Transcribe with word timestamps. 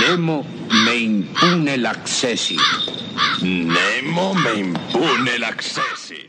Nemo 0.00 0.44
me 0.84 0.96
impune 0.96 1.76
l'accessi. 1.76 2.56
Nemo 3.42 4.34
me 4.34 4.58
impune 4.58 5.38
l'accessi. 5.38 6.28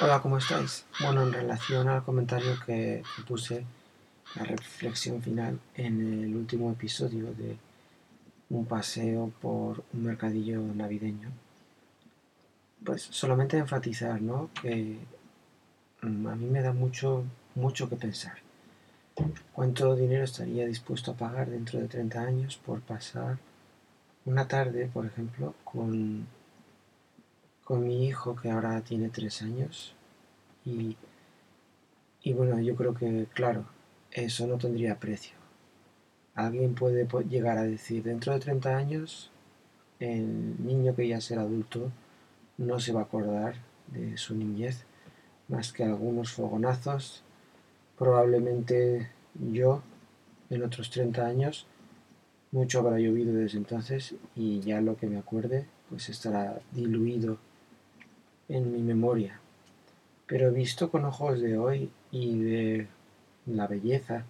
Hola, 0.00 0.20
¿cómo 0.20 0.38
estáis? 0.38 0.84
Bueno, 0.98 1.22
en 1.22 1.32
relación 1.32 1.88
al 1.88 2.02
comentario 2.02 2.58
que, 2.66 3.04
que 3.14 3.22
puse, 3.22 3.64
la 4.34 4.42
reflexión 4.42 5.22
final 5.22 5.60
en 5.76 6.24
el 6.24 6.34
último 6.34 6.72
episodio 6.72 7.32
de 7.34 7.56
un 8.50 8.66
paseo 8.66 9.30
por 9.40 9.84
un 9.92 10.02
mercadillo 10.02 10.60
navideño, 10.74 11.30
pues 12.84 13.02
solamente 13.02 13.58
enfatizar, 13.58 14.20
¿no? 14.20 14.50
Que 14.60 14.98
mm, 16.02 16.26
a 16.26 16.34
mí 16.34 16.46
me 16.46 16.62
da 16.62 16.72
mucho, 16.72 17.22
mucho 17.54 17.88
que 17.88 17.94
pensar. 17.94 18.47
¿Cuánto 19.52 19.96
dinero 19.96 20.24
estaría 20.24 20.66
dispuesto 20.66 21.12
a 21.12 21.16
pagar 21.16 21.50
dentro 21.50 21.80
de 21.80 21.88
30 21.88 22.20
años 22.20 22.56
por 22.64 22.80
pasar 22.80 23.38
una 24.24 24.46
tarde, 24.46 24.88
por 24.92 25.06
ejemplo, 25.06 25.54
con, 25.64 26.26
con 27.64 27.86
mi 27.86 28.06
hijo 28.06 28.36
que 28.36 28.50
ahora 28.50 28.80
tiene 28.82 29.08
3 29.08 29.42
años? 29.42 29.94
Y, 30.64 30.96
y 32.22 32.32
bueno, 32.32 32.60
yo 32.60 32.76
creo 32.76 32.94
que, 32.94 33.26
claro, 33.34 33.64
eso 34.12 34.46
no 34.46 34.58
tendría 34.58 34.98
precio. 34.98 35.36
Alguien 36.34 36.74
puede 36.74 37.06
llegar 37.28 37.58
a 37.58 37.64
decir, 37.64 38.04
dentro 38.04 38.32
de 38.32 38.40
30 38.40 38.76
años, 38.76 39.30
el 39.98 40.64
niño 40.64 40.94
que 40.94 41.08
ya 41.08 41.20
será 41.20 41.42
adulto 41.42 41.90
no 42.56 42.78
se 42.78 42.92
va 42.92 43.00
a 43.00 43.04
acordar 43.04 43.56
de 43.88 44.16
su 44.16 44.34
niñez 44.34 44.84
más 45.48 45.72
que 45.72 45.82
algunos 45.84 46.32
fogonazos. 46.32 47.24
Probablemente 47.98 49.08
yo, 49.52 49.82
en 50.50 50.62
otros 50.62 50.90
30 50.90 51.26
años, 51.26 51.66
mucho 52.52 52.80
habrá 52.80 52.98
llovido 52.98 53.34
desde 53.34 53.58
entonces 53.58 54.14
y 54.34 54.60
ya 54.60 54.80
lo 54.80 54.96
que 54.96 55.06
me 55.06 55.18
acuerde 55.18 55.66
pues 55.88 56.08
estará 56.08 56.60
diluido 56.72 57.38
en 58.48 58.72
mi 58.72 58.82
memoria. 58.82 59.40
Pero 60.26 60.52
visto 60.52 60.90
con 60.90 61.04
ojos 61.04 61.40
de 61.40 61.58
hoy 61.58 61.90
y 62.10 62.38
de 62.38 62.86
la 63.46 63.66
belleza 63.66 64.24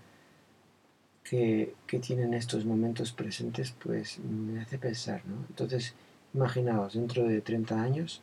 que, 1.25 1.75
que 1.87 1.99
tienen 1.99 2.35
estos 2.35 2.65
momentos 2.65 3.13
presentes, 3.13 3.75
pues 3.83 4.19
me 4.21 4.61
hace 4.61 4.79
pensar, 4.79 5.23
¿no? 5.27 5.45
Entonces, 5.49 5.95
imaginaos, 6.33 6.95
dentro 6.95 7.25
de 7.25 7.41
30 7.41 7.83
años, 7.83 8.23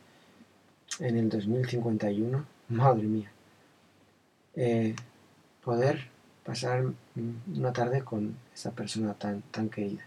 en 1.00 1.16
el 1.16 1.28
2051, 1.28 2.44
madre 2.68 3.02
mía, 3.02 3.30
eh, 4.54 4.94
poder 5.66 6.06
pasar 6.44 6.84
mm, 6.84 7.58
una 7.58 7.72
tarde 7.72 8.04
con 8.04 8.36
esa 8.54 8.70
persona 8.70 9.14
tan, 9.14 9.42
tan 9.50 9.68
querida. 9.68 10.04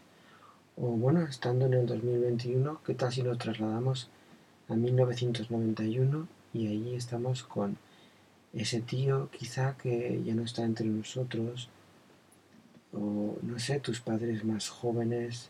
O 0.78 0.88
bueno, 1.04 1.22
estando 1.24 1.66
en 1.66 1.74
el 1.74 1.86
2021, 1.86 2.82
¿qué 2.86 2.94
tal 2.96 3.12
si 3.12 3.24
nos 3.24 3.38
trasladamos 3.38 4.10
a 4.70 4.76
1991 4.76 6.28
y 6.54 6.68
allí 6.68 6.96
estamos 6.96 7.44
con 7.44 7.78
ese 8.54 8.80
tío 8.80 9.30
quizá 9.32 9.76
que 9.78 10.24
ya 10.24 10.34
no 10.34 10.44
está 10.44 10.64
entre 10.64 10.88
nosotros, 10.88 11.70
o 12.94 13.38
no 13.42 13.60
sé, 13.60 13.82
tus 13.82 14.00
padres 14.00 14.46
más 14.46 14.70
jóvenes. 14.70 15.50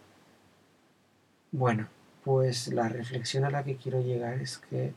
Bueno, 1.52 1.88
pues 2.24 2.68
la 2.74 2.90
reflexión 2.90 3.46
a 3.46 3.52
la 3.52 3.64
que 3.64 3.78
quiero 3.78 4.02
llegar 4.02 4.42
es 4.42 4.58
que 4.58 4.94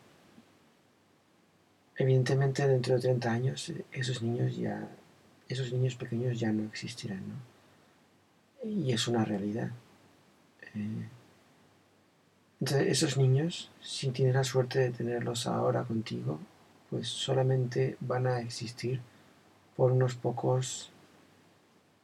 evidentemente 1.97 2.67
dentro 2.67 2.95
de 2.95 3.03
30 3.03 3.31
años 3.31 3.73
esos 3.93 4.23
niños 4.23 4.57
ya, 4.57 4.89
esos 5.53 5.73
niños 5.73 5.95
pequeños 5.97 6.39
ya 6.39 6.53
no 6.53 6.65
existirán, 6.65 7.23
¿no? 7.29 8.71
Y 8.71 8.93
es 8.93 9.09
una 9.09 9.25
realidad. 9.25 9.71
Eh, 10.75 11.09
entonces, 12.61 12.89
esos 12.89 13.17
niños, 13.17 13.71
si 13.81 14.11
tienes 14.11 14.35
la 14.35 14.45
suerte 14.45 14.79
de 14.79 14.91
tenerlos 14.91 15.47
ahora 15.47 15.83
contigo, 15.83 16.39
pues 16.91 17.09
solamente 17.09 17.97
van 18.01 18.27
a 18.27 18.41
existir 18.41 19.01
por 19.77 19.93
unos 19.93 20.15
pocos 20.15 20.91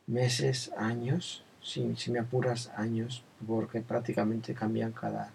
meses, 0.06 0.72
años, 0.76 1.44
si, 1.62 1.94
si 1.96 2.10
me 2.10 2.18
apuras 2.18 2.72
años, 2.76 3.22
porque 3.46 3.82
prácticamente 3.82 4.54
cambian 4.54 4.92
cada, 4.92 5.30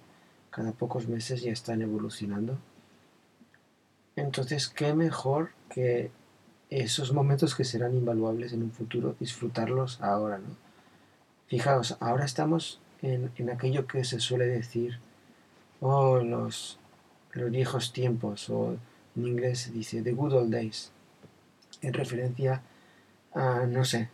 cada 0.49 0.71
pocos 0.71 1.07
meses 1.07 1.43
y 1.43 1.49
están 1.49 1.81
evolucionando. 1.81 2.57
Entonces, 4.15 4.67
qué 4.67 4.93
mejor 4.93 5.51
que 5.69 6.11
esos 6.81 7.13
momentos 7.13 7.55
que 7.55 7.63
serán 7.63 7.93
invaluables 7.93 8.53
en 8.53 8.63
un 8.63 8.71
futuro, 8.71 9.15
disfrutarlos 9.19 10.01
ahora, 10.01 10.39
¿no? 10.39 10.55
Fijaos, 11.47 11.97
ahora 11.99 12.25
estamos 12.25 12.79
en, 13.01 13.31
en 13.37 13.49
aquello 13.51 13.85
que 13.85 14.03
se 14.03 14.19
suele 14.19 14.45
decir, 14.45 14.99
oh, 15.81 16.17
los, 16.17 16.79
los 17.33 17.51
viejos 17.51 17.93
tiempos, 17.93 18.49
o 18.49 18.75
en 19.15 19.27
inglés 19.27 19.59
se 19.59 19.71
dice 19.71 20.01
the 20.01 20.13
good 20.13 20.33
old 20.33 20.51
days, 20.51 20.91
en 21.81 21.93
referencia 21.93 22.63
a, 23.33 23.65
no 23.67 23.85
sé, 23.85 24.09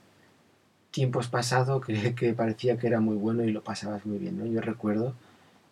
tiempos 0.91 1.29
pasados 1.29 1.85
que, 1.85 2.13
que 2.15 2.33
parecía 2.33 2.77
que 2.77 2.87
era 2.87 2.99
muy 2.99 3.15
bueno 3.15 3.43
y 3.43 3.51
lo 3.51 3.63
pasabas 3.63 4.05
muy 4.05 4.17
bien, 4.17 4.37
¿no? 4.37 4.45
Yo 4.45 4.59
recuerdo, 4.59 5.13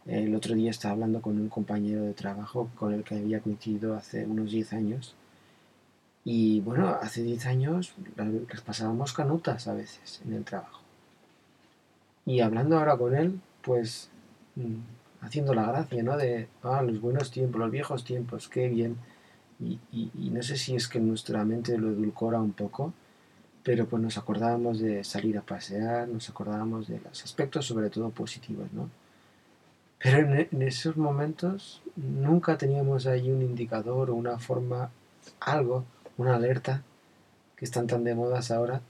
el 0.06 0.34
otro 0.36 0.56
día 0.56 0.72
estaba 0.72 0.94
hablando 0.94 1.22
con 1.22 1.38
un 1.38 1.50
compañero 1.50 2.04
de 2.04 2.14
trabajo 2.14 2.70
con 2.76 2.94
el 2.94 3.04
que 3.04 3.16
había 3.16 3.42
coincidido 3.42 3.96
hace 3.96 4.26
unos 4.26 4.52
10 4.52 4.72
años 4.72 5.16
y 6.30 6.60
bueno, 6.60 6.90
hace 7.02 7.24
10 7.24 7.46
años 7.46 7.94
la- 8.18 8.26
les 8.26 8.60
pasábamos 8.60 9.14
canutas 9.14 9.66
a 9.70 9.74
veces 9.74 10.22
en 10.26 10.34
el 10.34 10.44
trabajo. 10.44 10.82
Y 12.26 12.42
hablando 12.42 12.78
ahora 12.78 12.98
con 12.98 13.16
él, 13.16 13.40
pues 13.62 14.10
mm, 14.58 14.76
haciendo 15.22 15.54
la 15.54 15.68
gracia, 15.72 16.04
¿no? 16.04 16.18
De, 16.18 16.50
ah, 16.64 16.82
los 16.82 17.00
buenos 17.00 17.32
tiempos, 17.32 17.62
los 17.62 17.72
viejos 17.72 18.04
tiempos, 18.04 18.50
qué 18.50 18.68
bien. 18.68 18.98
Y, 19.62 19.80
no 20.32 20.44
sé 20.44 20.58
si 20.58 20.76
es 20.76 20.90
que 20.90 21.00
nuestra 21.00 21.46
mente 21.46 21.78
lo 21.78 21.92
edulcora 21.92 22.42
un 22.42 22.52
poco, 22.52 22.94
pero 23.64 23.86
pues 23.88 24.04
nos 24.04 24.18
acordábamos 24.18 24.80
de 24.80 25.06
salir 25.06 25.38
a 25.38 25.42
pasear, 25.44 26.10
nos 26.10 26.30
acordábamos 26.30 26.90
de 26.90 27.00
los 27.00 27.24
aspectos 27.24 27.66
sobre 27.66 27.90
todo 27.90 28.10
positivos, 28.10 28.68
¿no? 28.74 28.90
Pero 30.00 30.18
en, 30.20 30.48
en 30.52 30.62
esos 30.62 30.98
momentos 30.98 31.82
nunca 31.96 32.58
teníamos 32.58 33.08
ahí 33.08 33.32
un 33.32 33.42
indicador 33.42 34.10
o 34.10 34.16
una 34.16 34.38
forma, 34.40 34.92
algo, 35.40 35.86
una 36.18 36.36
alerta, 36.36 36.84
que 37.56 37.66
están 37.66 37.88
tan 37.88 38.04
de 38.04 38.16
modas 38.16 38.52
ahora, 38.52 38.82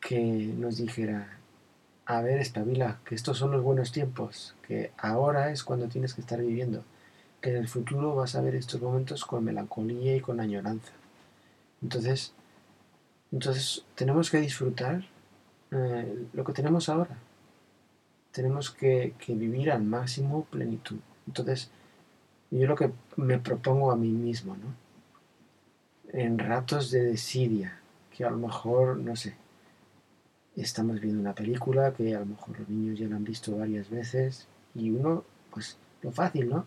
que 0.00 0.18
nos 0.58 0.78
dijera, 0.78 1.38
a 2.06 2.20
ver, 2.22 2.40
espabila, 2.40 2.98
que 3.04 3.14
estos 3.14 3.38
son 3.38 3.52
los 3.52 3.62
buenos 3.62 3.92
tiempos, 3.92 4.54
que 4.66 4.92
ahora 4.98 5.52
es 5.52 5.62
cuando 5.62 5.88
tienes 5.88 6.14
que 6.14 6.20
estar 6.20 6.40
viviendo, 6.40 6.82
que 7.40 7.50
en 7.50 7.56
el 7.56 7.68
futuro 7.68 8.16
vas 8.16 8.34
a 8.34 8.40
ver 8.40 8.54
estos 8.54 8.80
momentos 8.80 9.24
con 9.24 9.44
melancolía 9.44 10.16
y 10.16 10.20
con 10.20 10.40
añoranza. 10.40 10.92
Entonces, 11.82 12.32
entonces 13.32 13.84
tenemos 13.94 14.30
que 14.30 14.40
disfrutar 14.40 15.04
eh, 15.70 16.26
lo 16.32 16.44
que 16.44 16.52
tenemos 16.52 16.88
ahora. 16.88 17.16
Tenemos 18.32 18.70
que, 18.70 19.14
que 19.18 19.34
vivir 19.34 19.70
al 19.70 19.82
máximo 19.82 20.44
plenitud. 20.44 20.98
Entonces, 21.26 21.70
yo 22.50 22.66
lo 22.66 22.76
que 22.76 22.90
me 23.16 23.38
propongo 23.38 23.90
a 23.92 23.96
mí 23.96 24.10
mismo, 24.10 24.56
¿no? 24.56 24.89
En 26.12 26.38
ratos 26.38 26.90
de 26.90 27.04
desidia, 27.04 27.78
que 28.10 28.24
a 28.24 28.30
lo 28.30 28.38
mejor, 28.38 28.96
no 28.96 29.14
sé, 29.14 29.36
estamos 30.56 31.00
viendo 31.00 31.20
una 31.20 31.34
película 31.34 31.92
que 31.92 32.16
a 32.16 32.20
lo 32.20 32.26
mejor 32.26 32.58
los 32.58 32.68
niños 32.68 32.98
ya 32.98 33.08
la 33.08 33.16
han 33.16 33.24
visto 33.24 33.56
varias 33.56 33.88
veces 33.90 34.48
y 34.74 34.90
uno, 34.90 35.24
pues 35.52 35.76
lo 36.02 36.10
fácil, 36.10 36.48
¿no? 36.48 36.66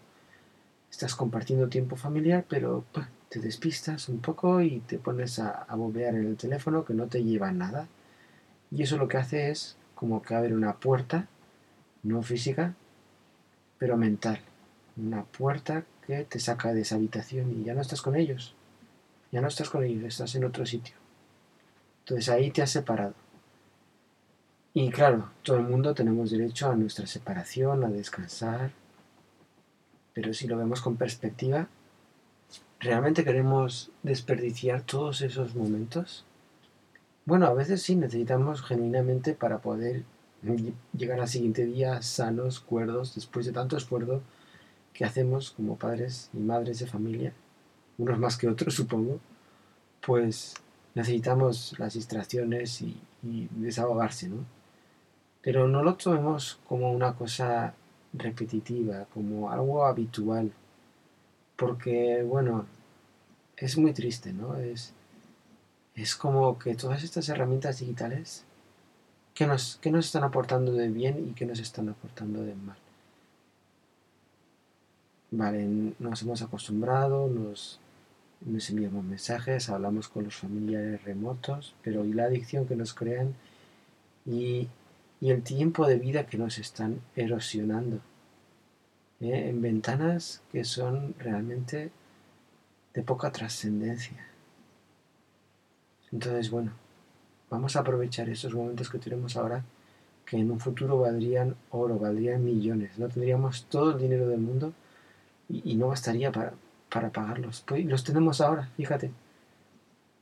Estás 0.89 1.15
compartiendo 1.15 1.67
tiempo 1.67 1.97
familiar, 1.97 2.45
pero 2.47 2.85
te 3.27 3.39
despistas 3.39 4.07
un 4.07 4.19
poco 4.19 4.61
y 4.61 4.79
te 4.79 4.97
pones 4.97 5.39
a, 5.39 5.49
a 5.49 5.75
bobear 5.75 6.15
en 6.15 6.27
el 6.27 6.37
teléfono 6.37 6.85
que 6.85 6.93
no 6.93 7.07
te 7.07 7.23
lleva 7.23 7.51
nada. 7.51 7.87
Y 8.71 8.83
eso 8.83 8.97
lo 8.97 9.07
que 9.07 9.17
hace 9.17 9.49
es 9.49 9.75
como 9.95 10.21
que 10.21 10.35
abre 10.35 10.55
una 10.55 10.75
puerta, 10.75 11.27
no 12.03 12.21
física, 12.21 12.75
pero 13.77 13.97
mental. 13.97 14.39
Una 14.95 15.23
puerta 15.23 15.83
que 16.05 16.23
te 16.23 16.39
saca 16.39 16.73
de 16.73 16.81
esa 16.81 16.95
habitación 16.95 17.51
y 17.51 17.65
ya 17.65 17.73
no 17.73 17.81
estás 17.81 18.01
con 18.01 18.15
ellos. 18.15 18.55
Ya 19.33 19.41
no 19.41 19.49
estás 19.49 19.69
con 19.69 19.83
ellos, 19.83 20.05
estás 20.05 20.33
en 20.35 20.45
otro 20.45 20.65
sitio. 20.65 20.95
Entonces 22.01 22.29
ahí 22.29 22.51
te 22.51 22.61
has 22.61 22.69
separado. 22.71 23.15
Y 24.75 24.91
claro, 24.91 25.31
todo 25.41 25.57
el 25.57 25.63
mundo 25.63 25.95
tenemos 25.95 26.29
derecho 26.29 26.69
a 26.69 26.75
nuestra 26.75 27.07
separación, 27.07 27.83
a 27.83 27.89
descansar, 27.89 28.71
pero 30.13 30.33
si 30.33 30.47
lo 30.47 30.57
vemos 30.57 30.81
con 30.81 30.95
perspectiva, 30.97 31.67
¿realmente 32.79 33.23
queremos 33.23 33.89
desperdiciar 34.03 34.83
todos 34.83 35.21
esos 35.21 35.55
momentos? 35.55 36.23
Bueno, 37.25 37.47
a 37.47 37.53
veces 37.53 37.81
sí 37.81 37.95
necesitamos 37.95 38.61
genuinamente 38.63 39.33
para 39.33 39.59
poder 39.59 40.03
ll- 40.45 40.73
llegar 40.97 41.19
al 41.19 41.27
siguiente 41.27 41.65
día 41.65 42.01
sanos, 42.01 42.59
cuerdos, 42.59 43.15
después 43.15 43.45
de 43.45 43.51
tanto 43.53 43.77
esfuerzo 43.77 44.21
que 44.93 45.05
hacemos 45.05 45.51
como 45.51 45.77
padres 45.77 46.29
y 46.33 46.39
madres 46.39 46.79
de 46.79 46.87
familia, 46.87 47.33
unos 47.97 48.19
más 48.19 48.37
que 48.37 48.47
otros 48.47 48.73
supongo, 48.75 49.19
pues 50.05 50.55
necesitamos 50.95 51.75
las 51.79 51.93
distracciones 51.93 52.81
y, 52.81 52.99
y 53.23 53.47
desahogarse, 53.51 54.29
¿no? 54.29 54.45
Pero 55.41 55.67
no 55.67 55.83
lo 55.83 55.95
tomemos 55.95 56.59
como 56.67 56.91
una 56.91 57.15
cosa 57.15 57.73
repetitiva, 58.13 59.05
como 59.13 59.51
algo 59.51 59.85
habitual, 59.85 60.51
porque, 61.55 62.23
bueno, 62.23 62.65
es 63.57 63.77
muy 63.77 63.93
triste, 63.93 64.33
¿no? 64.33 64.55
Es, 64.57 64.93
es 65.95 66.15
como 66.15 66.57
que 66.57 66.75
todas 66.75 67.03
estas 67.03 67.27
herramientas 67.29 67.79
digitales, 67.79 68.43
¿qué 69.33 69.47
nos, 69.47 69.77
qué 69.81 69.91
nos 69.91 70.05
están 70.05 70.23
aportando 70.23 70.71
de 70.73 70.89
bien 70.89 71.29
y 71.29 71.33
qué 71.33 71.45
nos 71.45 71.59
están 71.59 71.89
aportando 71.89 72.41
de 72.43 72.55
mal? 72.55 72.77
Vale, 75.31 75.67
nos 75.99 76.21
hemos 76.21 76.41
acostumbrado, 76.41 77.27
nos, 77.27 77.79
nos 78.45 78.69
enviamos 78.69 79.03
mensajes, 79.03 79.69
hablamos 79.69 80.07
con 80.07 80.25
los 80.25 80.35
familiares 80.35 81.03
remotos, 81.03 81.75
pero 81.81 82.05
¿y 82.05 82.13
la 82.13 82.25
adicción 82.25 82.65
que 82.65 82.75
nos 82.75 82.93
crean? 82.93 83.33
Y, 84.25 84.67
y 85.21 85.31
el 85.31 85.43
tiempo 85.43 85.87
de 85.87 85.97
vida 85.97 86.25
que 86.25 86.37
nos 86.37 86.57
están 86.57 86.99
erosionando. 87.15 88.01
¿eh? 89.21 89.49
En 89.49 89.61
ventanas 89.61 90.41
que 90.51 90.63
son 90.63 91.15
realmente 91.17 91.91
de 92.93 93.01
poca 93.01 93.31
trascendencia. 93.31 94.27
Entonces, 96.11 96.51
bueno, 96.51 96.71
vamos 97.49 97.75
a 97.75 97.79
aprovechar 97.79 98.29
esos 98.29 98.53
momentos 98.53 98.89
que 98.89 98.99
tenemos 98.99 99.35
ahora, 99.35 99.63
que 100.25 100.37
en 100.37 100.51
un 100.51 100.59
futuro 100.59 100.99
valdrían 100.99 101.55
oro, 101.71 101.97
valdrían 101.97 102.43
millones. 102.43 102.97
No 102.99 103.09
tendríamos 103.09 103.65
todo 103.65 103.91
el 103.91 103.99
dinero 103.99 104.27
del 104.27 104.39
mundo 104.39 104.73
y, 105.49 105.75
no 105.75 105.87
bastaría 105.87 106.31
para, 106.31 106.53
para 106.93 107.09
pagarlos. 107.09 107.63
Pues 107.65 107.83
los 107.85 108.03
tenemos 108.03 108.39
ahora, 108.39 108.69
fíjate. 108.77 109.11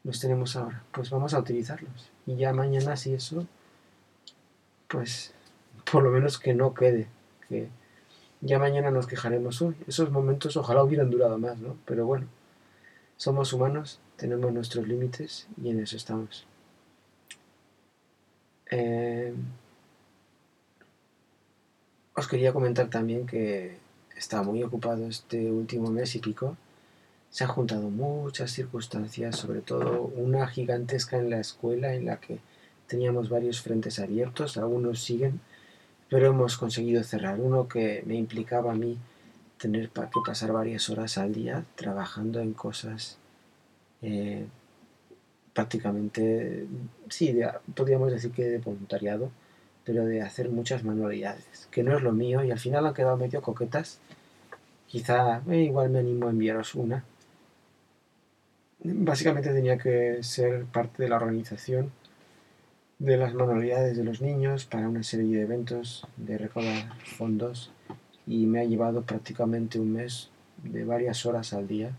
Los 0.06 0.22
tenemos 0.22 0.56
ahora. 0.56 0.82
Pues 0.94 1.10
vamos 1.10 1.34
a 1.34 1.40
utilizarlos. 1.40 2.10
Y 2.26 2.38
ya 2.38 2.54
mañana, 2.54 2.96
si 2.96 3.14
eso, 3.14 3.46
pues 4.88 5.34
por 5.92 6.02
lo 6.02 6.12
menos 6.12 6.40
que 6.40 6.54
no 6.54 6.74
quede. 6.74 7.08
Que 7.50 7.68
ya 8.40 8.58
mañana 8.58 8.90
nos 8.90 9.06
quejaremos 9.06 9.62
hoy. 9.62 9.76
Esos 9.86 10.12
momentos 10.12 10.56
ojalá 10.56 10.82
hubieran 10.82 11.10
durado 11.10 11.38
más, 11.38 11.60
¿no? 11.60 11.76
Pero 11.86 12.06
bueno. 12.06 12.28
Somos 13.18 13.52
humanos, 13.54 14.00
tenemos 14.16 14.52
nuestros 14.52 14.88
límites 14.88 15.48
y 15.62 15.70
en 15.70 15.82
eso 15.82 15.98
estamos. 15.98 16.48
Eh, 18.72 19.34
os 22.16 22.28
quería 22.28 22.54
comentar 22.54 22.90
también 22.90 23.28
que 23.28 23.78
estaba 24.22 24.44
muy 24.44 24.62
ocupado 24.64 25.08
este 25.08 25.52
último 25.52 25.90
mes 25.90 26.16
y 26.16 26.20
pico. 26.20 26.56
Se 27.32 27.44
han 27.44 27.50
juntado 27.50 27.90
muchas 27.90 28.52
circunstancias, 28.52 29.36
sobre 29.36 29.62
todo 29.62 30.04
una 30.16 30.48
gigantesca 30.48 31.18
en 31.18 31.32
la 31.32 31.40
escuela 31.40 31.96
en 31.96 32.06
la 32.06 32.18
que 32.20 32.40
teníamos 32.88 33.30
varios 33.30 33.62
frentes 33.62 34.00
abiertos, 34.00 34.58
algunos 34.58 35.02
siguen, 35.04 35.40
pero 36.10 36.28
hemos 36.28 36.58
conseguido 36.58 37.04
cerrar 37.04 37.40
uno 37.40 37.68
que 37.68 38.04
me 38.06 38.16
implicaba 38.16 38.74
a 38.74 38.76
mí 38.76 38.98
tener 39.58 39.90
que 39.90 40.02
pasar 40.26 40.52
varias 40.52 40.90
horas 40.90 41.18
al 41.18 41.34
día 41.34 41.66
trabajando 41.76 42.40
en 42.42 42.54
cosas 42.54 43.18
eh, 44.02 44.46
prácticamente, 45.54 46.68
sí, 47.10 47.36
podríamos 47.76 48.12
decir 48.12 48.32
que 48.32 48.44
de 48.44 48.58
voluntariado, 48.60 49.32
pero 49.86 50.06
de 50.06 50.22
hacer 50.22 50.50
muchas 50.50 50.84
manualidades, 50.84 51.68
que 51.72 51.84
no 51.84 51.96
es 51.96 52.04
lo 52.04 52.12
mío 52.12 52.44
y 52.44 52.52
al 52.52 52.60
final 52.60 52.86
han 52.86 52.94
quedado 52.94 53.18
medio 53.18 53.42
coquetas. 53.42 54.00
Quizá 54.88 55.42
eh, 55.50 55.62
igual 55.62 55.90
me 55.90 56.00
animo 56.00 56.28
a 56.28 56.32
enviaros 56.32 56.76
una. 56.76 57.04
Básicamente 58.84 59.54
tenía 59.54 59.78
que 59.78 60.24
ser 60.24 60.66
parte 60.66 61.04
de 61.04 61.10
la 61.10 61.18
organización 61.18 61.92
de 63.00 63.18
las 63.18 63.34
manualidades 63.34 63.98
de 63.98 64.04
los 64.04 64.22
niños 64.22 64.66
para 64.66 64.88
una 64.88 65.02
serie 65.02 65.38
de 65.38 65.44
eventos, 65.44 66.06
de 66.18 66.38
recaudar 66.38 66.98
fondos 67.04 67.72
y 68.28 68.46
me 68.46 68.60
ha 68.60 68.64
llevado 68.64 69.02
prácticamente 69.02 69.80
un 69.80 69.94
mes 69.94 70.30
de 70.64 70.86
varias 70.86 71.26
horas 71.26 71.54
al 71.54 71.68
día 71.68 71.92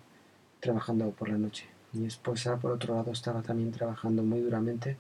trabajando 0.61 1.11
por 1.11 1.29
la 1.29 1.39
noche. 1.39 1.67
Mi 1.93 2.07
esposa, 2.07 2.59
por 2.59 2.71
otro 2.71 2.95
lado, 2.95 3.11
estaba 3.11 3.43
también 3.43 3.73
trabajando 3.73 4.23
muy 4.23 4.41
duramente 4.41 4.97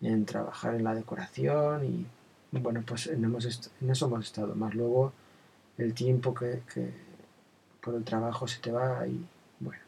en 0.00 0.24
trabajar 0.24 0.74
en 0.74 0.84
la 0.84 0.94
decoración 0.94 1.84
y 1.84 2.06
bueno, 2.52 2.82
pues 2.86 3.06
en, 3.08 3.24
eso 3.90 4.06
hemos 4.06 4.24
estado. 4.24 4.54
Más 4.54 4.74
luego 4.74 5.12
el 5.76 5.94
tiempo 5.94 6.34
que, 6.34 6.62
por 7.80 7.94
el 7.94 8.04
trabajo 8.04 8.48
se 8.48 8.60
te 8.60 8.72
va 8.72 9.06
y 9.06 9.24
bueno. 9.60 9.82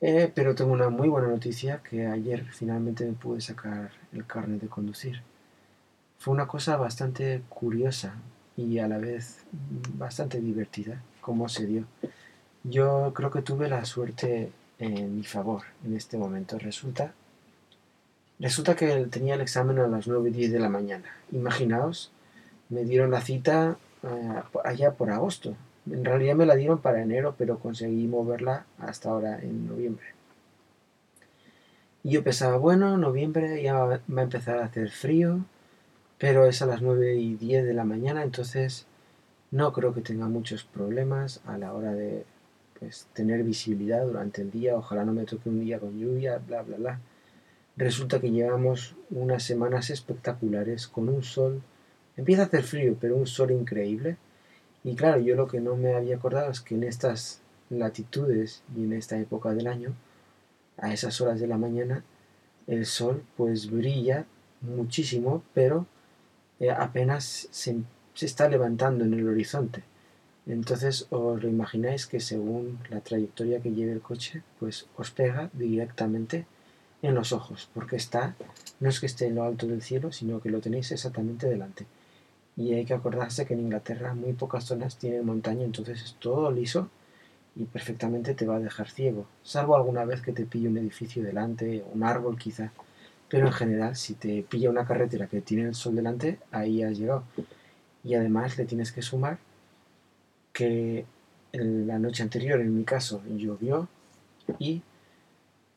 Eh, 0.00 0.32
pero 0.34 0.54
tengo 0.54 0.72
una 0.72 0.88
muy 0.90 1.08
buena 1.08 1.28
noticia 1.28 1.82
que 1.82 2.06
ayer 2.06 2.44
finalmente 2.52 3.04
me 3.04 3.12
pude 3.12 3.40
sacar 3.40 3.92
el 4.12 4.26
carnet 4.26 4.60
de 4.60 4.68
conducir. 4.68 5.22
Fue 6.18 6.34
una 6.34 6.46
cosa 6.46 6.76
bastante 6.76 7.42
curiosa 7.48 8.14
y 8.56 8.78
a 8.78 8.88
la 8.88 8.98
vez 8.98 9.44
bastante 9.96 10.40
divertida, 10.40 11.02
como 11.20 11.48
se 11.48 11.66
dio. 11.66 11.84
Yo 12.64 13.12
creo 13.14 13.30
que 13.30 13.42
tuve 13.42 13.68
la 13.68 13.84
suerte 13.84 14.52
en 14.78 15.16
mi 15.16 15.24
favor 15.24 15.62
en 15.84 15.96
este 15.96 16.16
momento. 16.16 16.58
Resulta, 16.58 17.12
resulta 18.42 18.74
que 18.76 19.06
tenía 19.06 19.36
el 19.36 19.40
examen 19.40 19.78
a 19.78 19.86
las 19.86 20.08
9 20.08 20.28
y 20.28 20.32
10 20.32 20.52
de 20.52 20.58
la 20.58 20.68
mañana. 20.68 21.04
Imaginaos, 21.30 22.12
me 22.68 22.84
dieron 22.84 23.12
la 23.12 23.20
cita 23.20 23.78
eh, 24.02 24.42
allá 24.64 24.92
por 24.92 25.10
agosto. 25.10 25.56
En 25.90 26.04
realidad 26.04 26.34
me 26.34 26.46
la 26.46 26.56
dieron 26.56 26.78
para 26.78 27.02
enero, 27.02 27.34
pero 27.38 27.58
conseguí 27.58 28.06
moverla 28.06 28.66
hasta 28.78 29.10
ahora 29.10 29.38
en 29.40 29.68
noviembre. 29.68 30.06
Y 32.02 32.10
yo 32.10 32.24
pensaba, 32.24 32.56
bueno, 32.56 32.98
noviembre 32.98 33.62
ya 33.62 33.74
va 33.74 33.94
a 33.94 34.22
empezar 34.22 34.58
a 34.58 34.64
hacer 34.64 34.90
frío, 34.90 35.44
pero 36.18 36.46
es 36.46 36.60
a 36.62 36.66
las 36.66 36.82
9 36.82 37.14
y 37.14 37.34
10 37.34 37.64
de 37.64 37.74
la 37.74 37.84
mañana, 37.84 38.24
entonces 38.24 38.86
no 39.52 39.72
creo 39.72 39.94
que 39.94 40.00
tenga 40.00 40.26
muchos 40.26 40.64
problemas 40.64 41.40
a 41.46 41.58
la 41.58 41.72
hora 41.72 41.92
de 41.92 42.24
pues, 42.80 43.06
tener 43.12 43.44
visibilidad 43.44 44.04
durante 44.04 44.42
el 44.42 44.50
día, 44.50 44.76
ojalá 44.76 45.04
no 45.04 45.12
me 45.12 45.24
toque 45.24 45.48
un 45.48 45.60
día 45.60 45.78
con 45.78 45.96
lluvia, 45.96 46.38
bla, 46.44 46.62
bla, 46.62 46.76
bla. 46.76 47.00
Resulta 47.76 48.20
que 48.20 48.30
llevamos 48.30 48.94
unas 49.10 49.42
semanas 49.42 49.88
espectaculares 49.90 50.88
con 50.88 51.08
un 51.08 51.22
sol, 51.22 51.62
empieza 52.16 52.42
a 52.42 52.46
hacer 52.46 52.64
frío, 52.64 52.96
pero 53.00 53.16
un 53.16 53.26
sol 53.26 53.50
increíble. 53.50 54.16
Y 54.84 54.94
claro, 54.94 55.20
yo 55.20 55.36
lo 55.36 55.46
que 55.48 55.60
no 55.60 55.76
me 55.76 55.94
había 55.94 56.16
acordado 56.16 56.50
es 56.50 56.60
que 56.60 56.74
en 56.74 56.84
estas 56.84 57.40
latitudes 57.70 58.62
y 58.76 58.84
en 58.84 58.92
esta 58.92 59.18
época 59.18 59.54
del 59.54 59.66
año, 59.66 59.94
a 60.76 60.92
esas 60.92 61.20
horas 61.20 61.40
de 61.40 61.46
la 61.46 61.56
mañana, 61.56 62.04
el 62.66 62.84
sol 62.86 63.22
pues 63.36 63.70
brilla 63.70 64.26
muchísimo, 64.60 65.42
pero 65.54 65.86
eh, 66.60 66.70
apenas 66.70 67.48
se, 67.50 67.76
está 68.20 68.48
levantando 68.48 69.04
en 69.04 69.14
el 69.14 69.28
horizonte. 69.28 69.82
Entonces 70.46 71.06
os 71.10 71.42
lo 71.42 71.48
imagináis 71.48 72.06
que 72.06 72.20
según 72.20 72.80
la 72.90 73.00
trayectoria 73.00 73.60
que 73.60 73.72
lleve 73.72 73.92
el 73.92 74.00
coche, 74.00 74.42
pues 74.58 74.86
os 74.96 75.10
pega 75.10 75.50
directamente 75.52 76.46
en 77.02 77.14
los 77.14 77.32
ojos, 77.32 77.68
porque 77.74 77.96
está, 77.96 78.34
no 78.80 78.88
es 78.88 79.00
que 79.00 79.06
esté 79.06 79.26
en 79.26 79.34
lo 79.34 79.44
alto 79.44 79.66
del 79.66 79.82
cielo, 79.82 80.12
sino 80.12 80.40
que 80.40 80.50
lo 80.50 80.60
tenéis 80.60 80.92
exactamente 80.92 81.48
delante. 81.48 81.86
Y 82.56 82.74
hay 82.74 82.84
que 82.84 82.94
acordarse 82.94 83.46
que 83.46 83.54
en 83.54 83.60
Inglaterra 83.60 84.14
muy 84.14 84.32
pocas 84.34 84.64
zonas 84.64 84.96
tienen 84.96 85.26
montaña, 85.26 85.64
entonces 85.64 86.02
es 86.02 86.14
todo 86.14 86.50
liso 86.50 86.88
y 87.56 87.64
perfectamente 87.64 88.34
te 88.34 88.46
va 88.46 88.56
a 88.56 88.60
dejar 88.60 88.90
ciego, 88.90 89.26
salvo 89.42 89.76
alguna 89.76 90.04
vez 90.04 90.22
que 90.22 90.32
te 90.32 90.46
pille 90.46 90.68
un 90.68 90.78
edificio 90.78 91.22
delante, 91.22 91.84
un 91.92 92.02
árbol 92.02 92.38
quizá 92.38 92.72
pero 93.32 93.46
en 93.46 93.52
general 93.54 93.96
si 93.96 94.12
te 94.12 94.42
pilla 94.42 94.68
una 94.68 94.84
carretera 94.84 95.26
que 95.26 95.40
tiene 95.40 95.62
el 95.62 95.74
sol 95.74 95.96
delante, 95.96 96.38
ahí 96.50 96.82
has 96.82 96.98
llegado. 96.98 97.24
Y 98.04 98.12
además 98.12 98.58
le 98.58 98.66
tienes 98.66 98.92
que 98.92 99.00
sumar 99.00 99.38
que 100.52 101.06
la 101.54 101.98
noche 101.98 102.22
anterior, 102.22 102.60
en 102.60 102.76
mi 102.76 102.84
caso, 102.84 103.22
llovió 103.34 103.88
y 104.58 104.82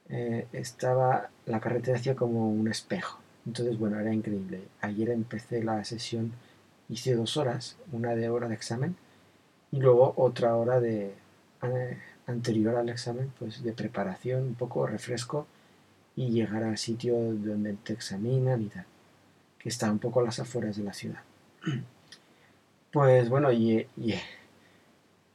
eh, 0.09 0.47
estaba 0.53 1.29
la 1.45 1.59
carretera 1.59 1.97
hacía 1.97 2.15
como 2.15 2.49
un 2.49 2.67
espejo. 2.67 3.19
Entonces, 3.45 3.77
bueno, 3.77 3.99
era 3.99 4.13
increíble. 4.13 4.61
Ayer 4.81 5.09
empecé 5.09 5.63
la 5.63 5.83
sesión, 5.83 6.33
hice 6.89 7.15
dos 7.15 7.37
horas, 7.37 7.77
una 7.91 8.15
de 8.15 8.29
hora 8.29 8.47
de 8.47 8.55
examen 8.55 8.95
y 9.71 9.79
luego 9.79 10.13
otra 10.17 10.55
hora 10.55 10.79
de 10.79 11.13
anterior 12.27 12.75
al 12.75 12.89
examen, 12.89 13.31
pues 13.39 13.63
de 13.63 13.73
preparación, 13.73 14.43
un 14.43 14.55
poco 14.55 14.85
refresco 14.87 15.47
y 16.15 16.29
llegar 16.29 16.63
al 16.63 16.77
sitio 16.77 17.15
donde 17.15 17.73
te 17.73 17.93
examinan 17.93 18.61
y 18.61 18.67
tal, 18.67 18.85
que 19.59 19.69
está 19.69 19.91
un 19.91 19.99
poco 19.99 20.21
a 20.21 20.23
las 20.23 20.39
afueras 20.39 20.77
de 20.77 20.83
la 20.83 20.93
ciudad. 20.93 21.21
Pues 22.91 23.27
bueno, 23.27 23.51
y, 23.51 23.85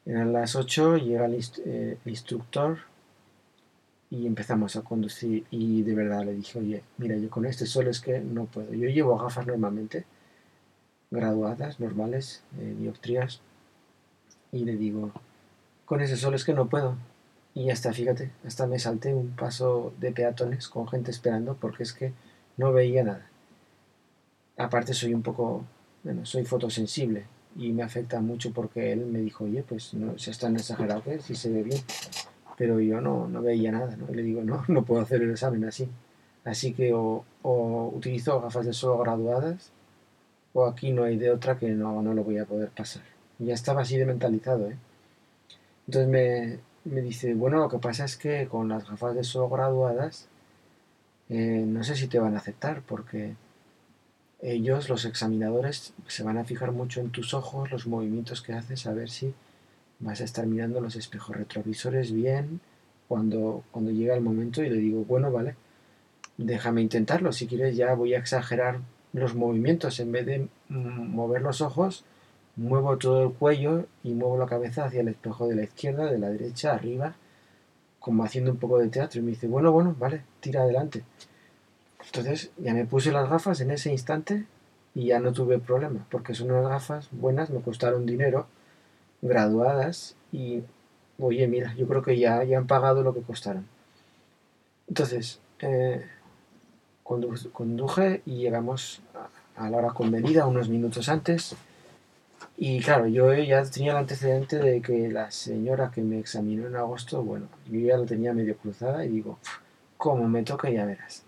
eran 0.06 0.32
las 0.32 0.56
8, 0.56 0.96
llega 0.96 1.26
el, 1.26 1.34
eh, 1.34 1.98
el, 2.02 2.10
instructor 2.10 2.78
y 4.10 4.26
empezamos 4.26 4.74
a 4.74 4.82
conducir 4.82 5.46
y 5.50 5.82
de 5.82 5.94
verdad 5.94 6.24
le 6.24 6.34
dije, 6.34 6.58
oye, 6.58 6.82
mira, 6.98 7.16
yo 7.16 7.30
con 7.30 7.46
este 7.46 7.64
sol 7.64 7.86
es 7.86 8.00
que 8.00 8.20
no 8.20 8.46
puedo. 8.46 8.72
Yo 8.74 8.88
llevo 8.88 9.16
gafas 9.16 9.46
normalmente, 9.46 10.04
graduadas, 11.10 11.78
normales, 11.78 12.42
eh, 12.58 12.74
dioptrías, 12.78 13.40
y 14.50 14.64
le 14.64 14.76
digo, 14.76 15.12
con 15.84 16.00
ese 16.00 16.16
sol 16.16 16.34
es 16.34 16.44
que 16.44 16.54
no 16.54 16.68
puedo. 16.68 16.96
Y 17.54 17.70
hasta, 17.70 17.92
fíjate, 17.92 18.30
hasta 18.44 18.66
me 18.66 18.78
salté 18.78 19.14
un 19.14 19.30
paso 19.30 19.92
de 20.00 20.12
peatones 20.12 20.68
con 20.68 20.88
gente 20.88 21.10
esperando 21.10 21.54
porque 21.54 21.84
es 21.84 21.92
que 21.92 22.12
no 22.56 22.72
veía 22.72 23.04
nada. 23.04 23.26
aparte 24.56 24.92
soy 24.92 25.14
un 25.14 25.22
poco, 25.22 25.64
bueno, 26.04 26.26
soy 26.26 26.44
fotosensible 26.44 27.24
y 27.56 27.72
me 27.72 27.82
afecta 27.82 28.20
mucho 28.20 28.52
porque 28.52 28.92
él 28.92 29.06
me 29.06 29.20
dijo, 29.20 29.44
oye, 29.44 29.62
pues 29.62 29.94
no 29.94 30.18
se 30.18 30.32
tan 30.32 30.56
exagerado 30.56 31.02
que 31.02 31.20
si 31.20 31.34
se 31.34 31.50
ve 31.50 31.62
bien. 31.62 31.80
Pero 32.60 32.78
yo 32.78 33.00
no, 33.00 33.26
no 33.26 33.40
veía 33.40 33.72
nada, 33.72 33.96
¿no? 33.96 34.12
Y 34.12 34.16
le 34.16 34.22
digo, 34.22 34.42
no, 34.44 34.62
no 34.68 34.84
puedo 34.84 35.00
hacer 35.00 35.22
el 35.22 35.30
examen 35.30 35.64
así. 35.64 35.88
Así 36.44 36.74
que 36.74 36.92
o, 36.92 37.24
o 37.40 37.88
utilizo 37.96 38.38
gafas 38.38 38.66
de 38.66 38.74
sol 38.74 39.02
graduadas 39.02 39.72
o 40.52 40.66
aquí 40.66 40.92
no 40.92 41.04
hay 41.04 41.16
de 41.16 41.30
otra 41.30 41.58
que 41.58 41.70
no, 41.70 42.02
no 42.02 42.12
lo 42.12 42.22
voy 42.22 42.36
a 42.36 42.44
poder 42.44 42.68
pasar. 42.68 43.02
Ya 43.38 43.54
estaba 43.54 43.80
así 43.80 43.96
de 43.96 44.04
mentalizado, 44.04 44.70
¿eh? 44.70 44.76
Entonces 45.86 46.10
me, 46.10 46.58
me 46.84 47.00
dice, 47.00 47.32
bueno, 47.32 47.60
lo 47.60 47.70
que 47.70 47.78
pasa 47.78 48.04
es 48.04 48.18
que 48.18 48.46
con 48.46 48.68
las 48.68 48.86
gafas 48.86 49.14
de 49.14 49.24
sol 49.24 49.48
graduadas, 49.50 50.28
eh, 51.30 51.64
no 51.66 51.82
sé 51.82 51.96
si 51.96 52.08
te 52.08 52.18
van 52.18 52.34
a 52.34 52.40
aceptar, 52.40 52.82
porque 52.82 53.36
ellos, 54.42 54.90
los 54.90 55.06
examinadores, 55.06 55.94
se 56.08 56.22
van 56.24 56.36
a 56.36 56.44
fijar 56.44 56.72
mucho 56.72 57.00
en 57.00 57.08
tus 57.08 57.32
ojos, 57.32 57.70
los 57.70 57.86
movimientos 57.86 58.42
que 58.42 58.52
haces, 58.52 58.86
a 58.86 58.92
ver 58.92 59.08
si 59.08 59.32
vas 60.00 60.20
a 60.20 60.24
estar 60.24 60.46
mirando 60.46 60.80
los 60.80 60.96
espejos 60.96 61.36
retrovisores 61.36 62.12
bien 62.12 62.60
cuando, 63.08 63.64
cuando 63.70 63.90
llega 63.90 64.14
el 64.14 64.20
momento 64.20 64.62
y 64.62 64.70
le 64.70 64.76
digo, 64.76 65.04
bueno, 65.04 65.30
vale, 65.30 65.56
déjame 66.36 66.80
intentarlo, 66.80 67.32
si 67.32 67.46
quieres 67.46 67.76
ya 67.76 67.94
voy 67.94 68.14
a 68.14 68.18
exagerar 68.18 68.80
los 69.12 69.34
movimientos, 69.34 70.00
en 70.00 70.12
vez 70.12 70.26
de 70.26 70.48
mover 70.68 71.42
los 71.42 71.60
ojos, 71.60 72.04
muevo 72.56 72.96
todo 72.98 73.24
el 73.24 73.32
cuello 73.32 73.86
y 74.04 74.14
muevo 74.14 74.38
la 74.38 74.46
cabeza 74.46 74.84
hacia 74.84 75.00
el 75.00 75.08
espejo 75.08 75.48
de 75.48 75.56
la 75.56 75.62
izquierda, 75.62 76.10
de 76.10 76.18
la 76.18 76.30
derecha, 76.30 76.72
arriba, 76.72 77.14
como 77.98 78.24
haciendo 78.24 78.52
un 78.52 78.58
poco 78.58 78.78
de 78.78 78.88
teatro. 78.88 79.20
Y 79.20 79.24
me 79.24 79.30
dice, 79.30 79.48
bueno, 79.48 79.72
bueno, 79.72 79.94
vale, 79.98 80.22
tira 80.40 80.62
adelante. 80.62 81.02
Entonces 82.04 82.50
ya 82.58 82.74
me 82.74 82.86
puse 82.86 83.12
las 83.12 83.28
gafas 83.28 83.60
en 83.60 83.70
ese 83.70 83.90
instante 83.90 84.46
y 84.94 85.06
ya 85.06 85.20
no 85.20 85.32
tuve 85.32 85.58
problema, 85.58 86.06
porque 86.10 86.34
son 86.34 86.50
unas 86.50 86.68
gafas 86.68 87.08
buenas, 87.12 87.50
me 87.50 87.60
costaron 87.60 88.06
dinero, 88.06 88.46
graduadas 89.22 90.16
y, 90.32 90.62
oye, 91.18 91.46
mira, 91.46 91.74
yo 91.74 91.86
creo 91.86 92.02
que 92.02 92.18
ya, 92.18 92.42
ya 92.44 92.58
han 92.58 92.66
pagado 92.66 93.02
lo 93.02 93.14
que 93.14 93.22
costaron. 93.22 93.66
Entonces, 94.88 95.40
eh, 95.60 96.04
conduje 97.04 98.22
y 98.24 98.36
llegamos 98.36 99.02
a 99.56 99.68
la 99.68 99.78
hora 99.78 99.90
convenida, 99.90 100.46
unos 100.46 100.68
minutos 100.68 101.08
antes. 101.08 101.54
Y 102.56 102.80
claro, 102.80 103.06
yo 103.06 103.32
ya 103.34 103.62
tenía 103.64 103.92
el 103.92 103.98
antecedente 103.98 104.58
de 104.58 104.82
que 104.82 105.10
la 105.10 105.30
señora 105.30 105.90
que 105.90 106.02
me 106.02 106.18
examinó 106.18 106.66
en 106.66 106.76
agosto, 106.76 107.22
bueno, 107.22 107.48
yo 107.70 107.80
ya 107.80 107.96
lo 107.96 108.04
tenía 108.04 108.32
medio 108.32 108.56
cruzada 108.56 109.04
y 109.04 109.08
digo, 109.08 109.38
como 109.96 110.28
me 110.28 110.42
toca 110.42 110.70
ya 110.70 110.84
verás. 110.84 111.24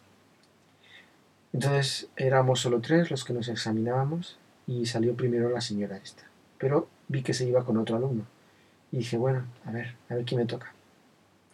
Entonces 1.52 2.08
éramos 2.16 2.61
solo 2.61 2.80
tres 2.80 3.11
los 3.11 3.25
que 3.25 3.34
nos 3.34 3.49
examinábamos 3.49 4.38
y 4.66 4.87
salió 4.87 5.14
primero 5.14 5.50
la 5.50 5.61
señora 5.61 5.99
esta. 5.99 6.25
Pero 6.58 6.88
vi 7.12 7.23
que 7.23 7.35
se 7.35 7.47
iba 7.47 7.64
con 7.64 7.76
otro 7.76 7.97
alumno. 7.97 8.25
Y 8.90 8.99
dije, 8.99 9.16
bueno, 9.16 9.47
a 9.66 9.71
ver, 9.71 9.95
a 10.09 10.14
ver 10.14 10.25
quién 10.25 10.40
me 10.40 10.47
toca. 10.47 10.73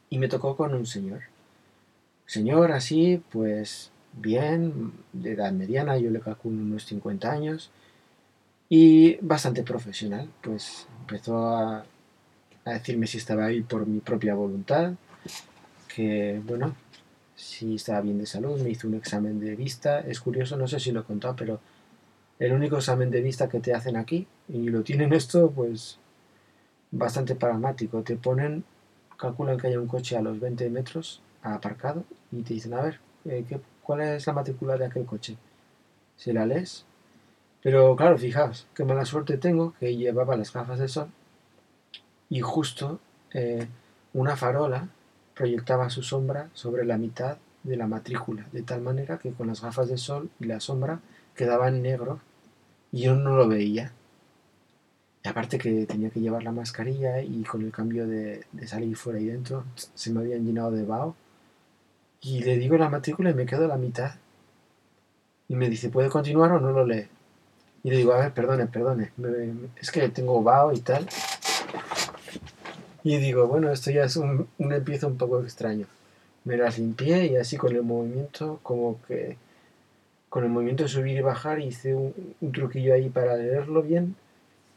Y 0.09 0.19
me 0.19 0.29
tocó 0.29 0.57
con 0.57 0.73
un 0.73 0.87
señor. 0.87 1.23
Señor 2.25 2.73
así, 2.73 3.23
pues 3.31 3.91
bien, 4.12 4.93
de 5.12 5.33
edad 5.33 5.53
mediana, 5.53 5.99
yo 5.99 6.11
le 6.11 6.21
calculo 6.21 6.57
unos 6.57 6.85
50 6.87 7.31
años, 7.31 7.71
y 8.69 9.17
bastante 9.23 9.62
profesional, 9.62 10.29
pues 10.43 10.87
empezó 11.00 11.49
a, 11.49 11.85
decirme 12.65 13.07
si 13.07 13.17
estaba 13.17 13.47
ahí 13.47 13.62
por 13.62 13.87
mi 13.87 14.00
propia 14.00 14.35
voluntad, 14.35 14.93
que 15.95 16.41
bueno, 16.45 16.75
si 17.35 17.77
estaba 17.77 18.03
bien 18.03 18.19
de 18.19 18.27
salud, 18.27 18.61
me 18.61 18.71
hizo 18.71 18.87
un 18.87 18.95
examen 18.95 19.41
de 19.41 19.57
vista, 19.57 20.00
es 20.00 20.21
curioso, 20.21 20.57
no 20.59 20.69
sé 20.69 20.79
si 20.81 20.93
lo 20.93 21.00
he 21.00 21.05
contado, 21.05 21.35
pero 21.35 21.61
el 22.38 22.53
único 22.53 22.77
examen 22.77 23.11
de 23.11 23.23
vista 23.23 23.49
que 23.49 23.61
te 23.61 23.73
hacen 23.73 23.97
aquí, 23.97 24.27
y 24.49 24.69
lo 24.69 24.83
tienen 24.83 25.12
esto, 25.12 25.50
pues 25.50 25.99
bastante 26.90 27.35
pragmático, 27.35 28.02
te 28.02 28.17
ponen, 28.17 28.64
calculan 29.19 29.59
que 29.59 29.69
haya 29.69 29.81
un 29.81 29.88
coche 29.88 30.17
a 30.17 30.23
los 30.23 30.40
20 30.40 30.71
metros 30.71 31.23
aparcado 31.43 32.05
y 32.33 32.43
te 32.43 32.55
dicen, 32.55 32.75
a 32.75 32.83
ver, 32.83 33.00
eh, 33.25 33.45
¿qué, 33.49 33.61
cuál 33.88 34.02
es 34.02 34.26
la 34.26 34.35
matrícula 34.35 34.76
de 34.76 34.85
aquel 34.85 35.07
coche. 35.07 35.38
Si 36.19 36.31
la 36.31 36.45
lees. 36.45 36.85
Pero 37.62 37.97
claro, 37.97 38.19
fijaos, 38.19 38.67
qué 38.75 38.85
mala 38.85 39.07
suerte 39.07 39.38
tengo 39.38 39.73
que 39.81 39.97
llevaba 39.97 40.37
las 40.37 40.52
gafas 40.52 40.78
de 40.78 40.88
sol 40.88 41.09
y 42.28 42.40
justo 42.40 43.00
eh, 43.33 43.67
una 44.12 44.37
farola 44.37 44.88
proyectaba 45.35 45.88
su 45.88 46.02
sombra 46.02 46.50
sobre 46.52 46.85
la 46.85 46.99
mitad 46.99 47.38
de 47.62 47.76
la 47.78 47.87
matrícula, 47.87 48.47
de 48.52 48.62
tal 48.62 48.83
manera 48.83 49.19
que 49.19 49.33
con 49.33 49.47
las 49.47 49.62
gafas 49.62 49.88
de 49.88 49.97
sol 49.97 50.28
y 50.38 50.45
la 50.45 50.61
sombra 50.61 51.00
quedaba 51.35 51.69
en 51.69 51.81
negro 51.81 52.21
y 52.93 53.05
yo 53.05 53.14
no 53.14 53.37
lo 53.37 53.49
veía. 53.49 53.93
Y 55.25 55.29
aparte 55.29 55.59
que 55.59 55.87
tenía 55.87 56.11
que 56.11 56.21
llevar 56.21 56.43
la 56.43 56.53
mascarilla 56.53 57.21
y 57.21 57.43
con 57.43 57.63
el 57.63 57.73
cambio 57.73 58.07
de, 58.07 58.45
salir 58.67 58.97
fuera 58.97 59.19
y 59.19 59.27
dentro 59.27 59.65
se 59.95 60.11
me 60.13 60.21
habían 60.21 60.45
llenado 60.45 60.71
de 60.71 60.85
vaho 60.85 61.15
y 62.21 62.41
le 62.41 62.57
digo 62.57 62.77
la 62.77 62.89
matrícula 62.89 63.31
y 63.31 63.35
me 63.35 63.47
quedo 63.47 63.65
a 63.65 63.69
la 63.69 63.77
mitad. 63.77 64.13
Y 65.49 65.55
me 65.55 65.69
dice, 65.71 65.89
¿puede 65.89 66.09
continuar 66.09 66.53
o 66.53 66.61
no 66.61 66.73
lo 66.73 66.87
lee? 66.87 67.09
Y 67.83 67.91
le 67.91 67.97
digo, 67.97 68.13
a 68.13 68.19
ver, 68.19 68.33
perdone, 68.33 68.67
perdone, 68.67 69.13
es 69.81 69.91
que 69.91 70.09
tengo 70.09 70.43
vaho 70.43 70.73
y 70.73 70.81
tal. 70.81 71.07
Y 73.05 73.17
digo, 73.19 73.47
bueno, 73.47 73.71
esto 73.71 73.91
ya 73.91 74.05
es 74.05 74.17
un, 74.17 74.49
un 74.59 74.73
empiezo 74.73 75.07
un 75.07 75.17
poco 75.17 75.41
extraño. 75.41 75.87
Me 76.45 76.57
las 76.57 76.79
limpié 76.79 77.27
y 77.27 77.37
así 77.37 77.57
con 77.57 77.75
el 77.75 77.83
movimiento, 77.83 78.61
como 78.63 79.01
que 79.07 79.37
con 80.29 80.45
el 80.45 80.51
movimiento 80.51 80.83
de 80.83 80.89
subir 80.89 81.17
y 81.17 81.23
bajar, 81.23 81.61
hice 81.61 81.95
un, 81.95 82.35
un 82.41 82.53
truquillo 82.53 82.95
ahí 82.95 83.09
para 83.09 83.37
leerlo 83.37 83.83
bien. 83.83 84.17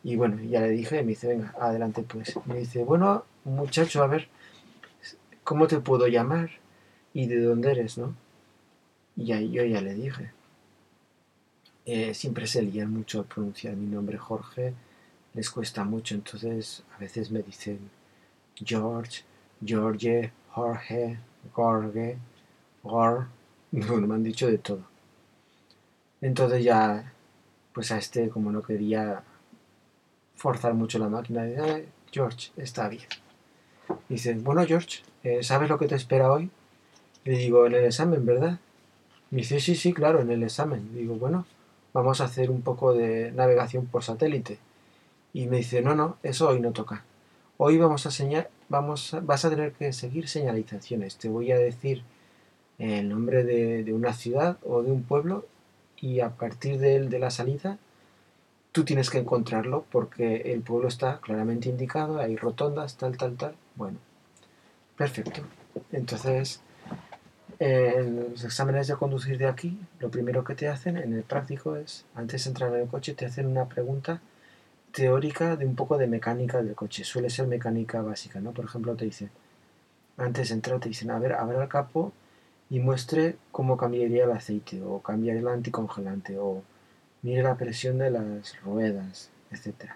Y 0.03 0.15
bueno, 0.15 0.41
ya 0.41 0.61
le 0.61 0.69
dije, 0.69 1.03
me 1.03 1.09
dice, 1.09 1.27
venga, 1.27 1.53
adelante 1.59 2.03
pues. 2.03 2.35
Me 2.45 2.57
dice, 2.59 2.83
bueno, 2.83 3.23
muchacho, 3.43 4.03
a 4.03 4.07
ver, 4.07 4.27
¿cómo 5.43 5.67
te 5.67 5.79
puedo 5.79 6.07
llamar? 6.07 6.49
¿y 7.13 7.27
de 7.27 7.41
dónde 7.41 7.71
eres, 7.71 7.97
no? 7.97 8.15
Y 9.15 9.31
ahí 9.31 9.51
yo 9.51 9.63
ya 9.63 9.81
le 9.81 9.93
dije. 9.93 10.31
Eh, 11.85 12.13
siempre 12.13 12.47
se 12.47 12.61
lían 12.61 12.91
mucho 12.91 13.25
pronunciar 13.25 13.75
mi 13.75 13.87
nombre 13.87 14.17
Jorge, 14.17 14.73
les 15.33 15.49
cuesta 15.49 15.83
mucho, 15.83 16.15
entonces 16.15 16.83
a 16.95 16.99
veces 16.99 17.31
me 17.31 17.41
dicen 17.41 17.79
George, 18.55 19.23
George, 19.65 20.31
Jorge, 20.49 21.17
Gorge, 21.53 22.17
Gor, 22.83 23.27
bueno, 23.71 24.07
me 24.07 24.15
han 24.15 24.23
dicho 24.23 24.47
de 24.47 24.59
todo. 24.59 24.83
Entonces 26.21 26.63
ya, 26.63 27.11
pues 27.73 27.91
a 27.91 27.97
este 27.97 28.29
como 28.29 28.51
no 28.51 28.61
quería 28.61 29.23
forzar 30.41 30.73
mucho 30.73 30.97
la 30.97 31.07
máquina, 31.07 31.43
de, 31.43 31.87
George, 32.11 32.51
está 32.57 32.89
bien. 32.89 33.05
Dice, 34.09 34.33
bueno 34.33 34.65
George, 34.65 35.03
eh, 35.23 35.43
¿sabes 35.43 35.69
lo 35.69 35.77
que 35.77 35.87
te 35.87 35.93
espera 35.93 36.31
hoy? 36.31 36.49
Le 37.25 37.37
digo, 37.37 37.67
en 37.67 37.75
el 37.75 37.85
examen, 37.85 38.25
¿verdad? 38.25 38.59
Me 39.29 39.41
dice, 39.41 39.59
sí, 39.59 39.75
sí, 39.75 39.93
claro, 39.93 40.19
en 40.19 40.31
el 40.31 40.41
examen. 40.41 40.95
digo, 40.95 41.13
bueno, 41.15 41.45
vamos 41.93 42.21
a 42.21 42.25
hacer 42.25 42.49
un 42.49 42.63
poco 42.63 42.93
de 42.93 43.31
navegación 43.31 43.85
por 43.85 44.03
satélite. 44.03 44.57
Y 45.31 45.45
me 45.45 45.57
dice, 45.57 45.83
no, 45.83 45.93
no, 45.93 46.17
eso 46.23 46.49
hoy 46.49 46.59
no 46.59 46.71
toca. 46.71 47.05
Hoy 47.57 47.77
vamos 47.77 48.07
a 48.07 48.11
señalar, 48.11 48.49
vamos 48.67 49.15
vas 49.21 49.45
a 49.45 49.49
tener 49.51 49.73
que 49.73 49.93
seguir 49.93 50.27
señalizaciones. 50.27 51.17
Te 51.17 51.29
voy 51.29 51.51
a 51.51 51.59
decir 51.59 52.01
el 52.79 53.07
nombre 53.09 53.43
de, 53.43 53.93
una 53.93 54.13
ciudad 54.13 54.57
o 54.63 54.81
de 54.81 54.91
un 54.91 55.03
pueblo 55.03 55.45
y 55.97 56.21
a 56.21 56.31
partir 56.31 56.79
de, 56.79 57.07
de 57.07 57.19
la 57.19 57.29
salida 57.29 57.77
tú 58.71 58.83
tienes 58.83 59.09
que 59.09 59.19
encontrarlo 59.19 59.85
porque 59.91 60.53
el 60.53 60.61
pueblo 60.61 60.87
está 60.87 61.19
claramente 61.19 61.69
indicado, 61.69 62.19
hay 62.19 62.35
rotondas, 62.35 62.97
tal, 62.97 63.17
tal, 63.17 63.35
tal. 63.35 63.55
Bueno, 63.75 63.97
perfecto. 64.97 65.41
Entonces 65.91 66.61
en 67.61 68.31
los 68.31 68.43
exámenes 68.43 68.87
de 68.87 68.95
conducir 68.95 69.37
de 69.37 69.45
aquí, 69.45 69.79
lo 69.99 70.09
primero 70.09 70.43
que 70.43 70.55
te 70.55 70.67
hacen 70.67 70.97
en 70.97 71.13
el 71.13 71.21
práctico 71.21 71.75
es, 71.75 72.05
antes 72.15 72.43
de 72.43 72.49
entrar 72.49 72.73
en 72.73 72.81
el 72.81 72.87
coche, 72.87 73.13
te 73.13 73.27
hacen 73.27 73.45
una 73.45 73.69
pregunta 73.69 74.19
teórica 74.91 75.55
de 75.55 75.67
un 75.67 75.75
poco 75.75 75.99
de 75.99 76.07
mecánica 76.07 76.63
del 76.63 76.73
coche. 76.73 77.03
Suele 77.03 77.29
ser 77.29 77.45
mecánica 77.45 78.01
básica, 78.01 78.39
¿no? 78.39 78.51
Por 78.51 78.65
ejemplo, 78.65 78.95
te 78.95 79.05
dicen, 79.05 79.29
antes 80.17 80.49
de 80.49 80.55
entrar, 80.55 80.79
te 80.79 80.89
dicen, 80.89 81.11
a 81.11 81.19
ver, 81.19 81.33
abra 81.33 81.61
el 81.61 81.69
capo 81.69 82.13
y 82.71 82.79
muestre 82.79 83.35
cómo 83.51 83.77
cambiaría 83.77 84.23
el 84.23 84.31
aceite, 84.31 84.81
o 84.81 84.99
cambiaría 84.99 85.41
el 85.41 85.47
anticongelante, 85.47 86.39
o 86.39 86.63
mire 87.21 87.43
la 87.43 87.55
presión 87.55 87.97
de 87.97 88.11
las 88.11 88.59
ruedas, 88.61 89.29
etc. 89.51 89.91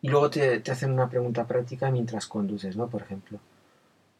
Y 0.00 0.08
luego 0.08 0.30
te, 0.30 0.60
te 0.60 0.70
hacen 0.70 0.92
una 0.92 1.08
pregunta 1.08 1.46
práctica 1.46 1.90
mientras 1.90 2.26
conduces, 2.26 2.76
¿no? 2.76 2.88
Por 2.88 3.02
ejemplo, 3.02 3.38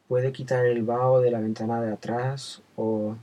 puede 0.09 0.33
quitar 0.33 0.67
el 0.67 0.83
vaho 0.83 1.21
de 1.21 1.31
la 1.31 1.41
ventana 1.41 1.81
de 1.81 1.93
atrás 1.93 2.63
o 2.77 3.17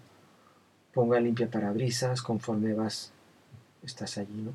ponga 0.93 1.19
limpia 1.19 1.49
parabrisas 1.49 2.21
conforme 2.21 2.73
vas, 2.73 3.11
estás 3.83 4.17
allí, 4.17 4.41
¿no? 4.41 4.53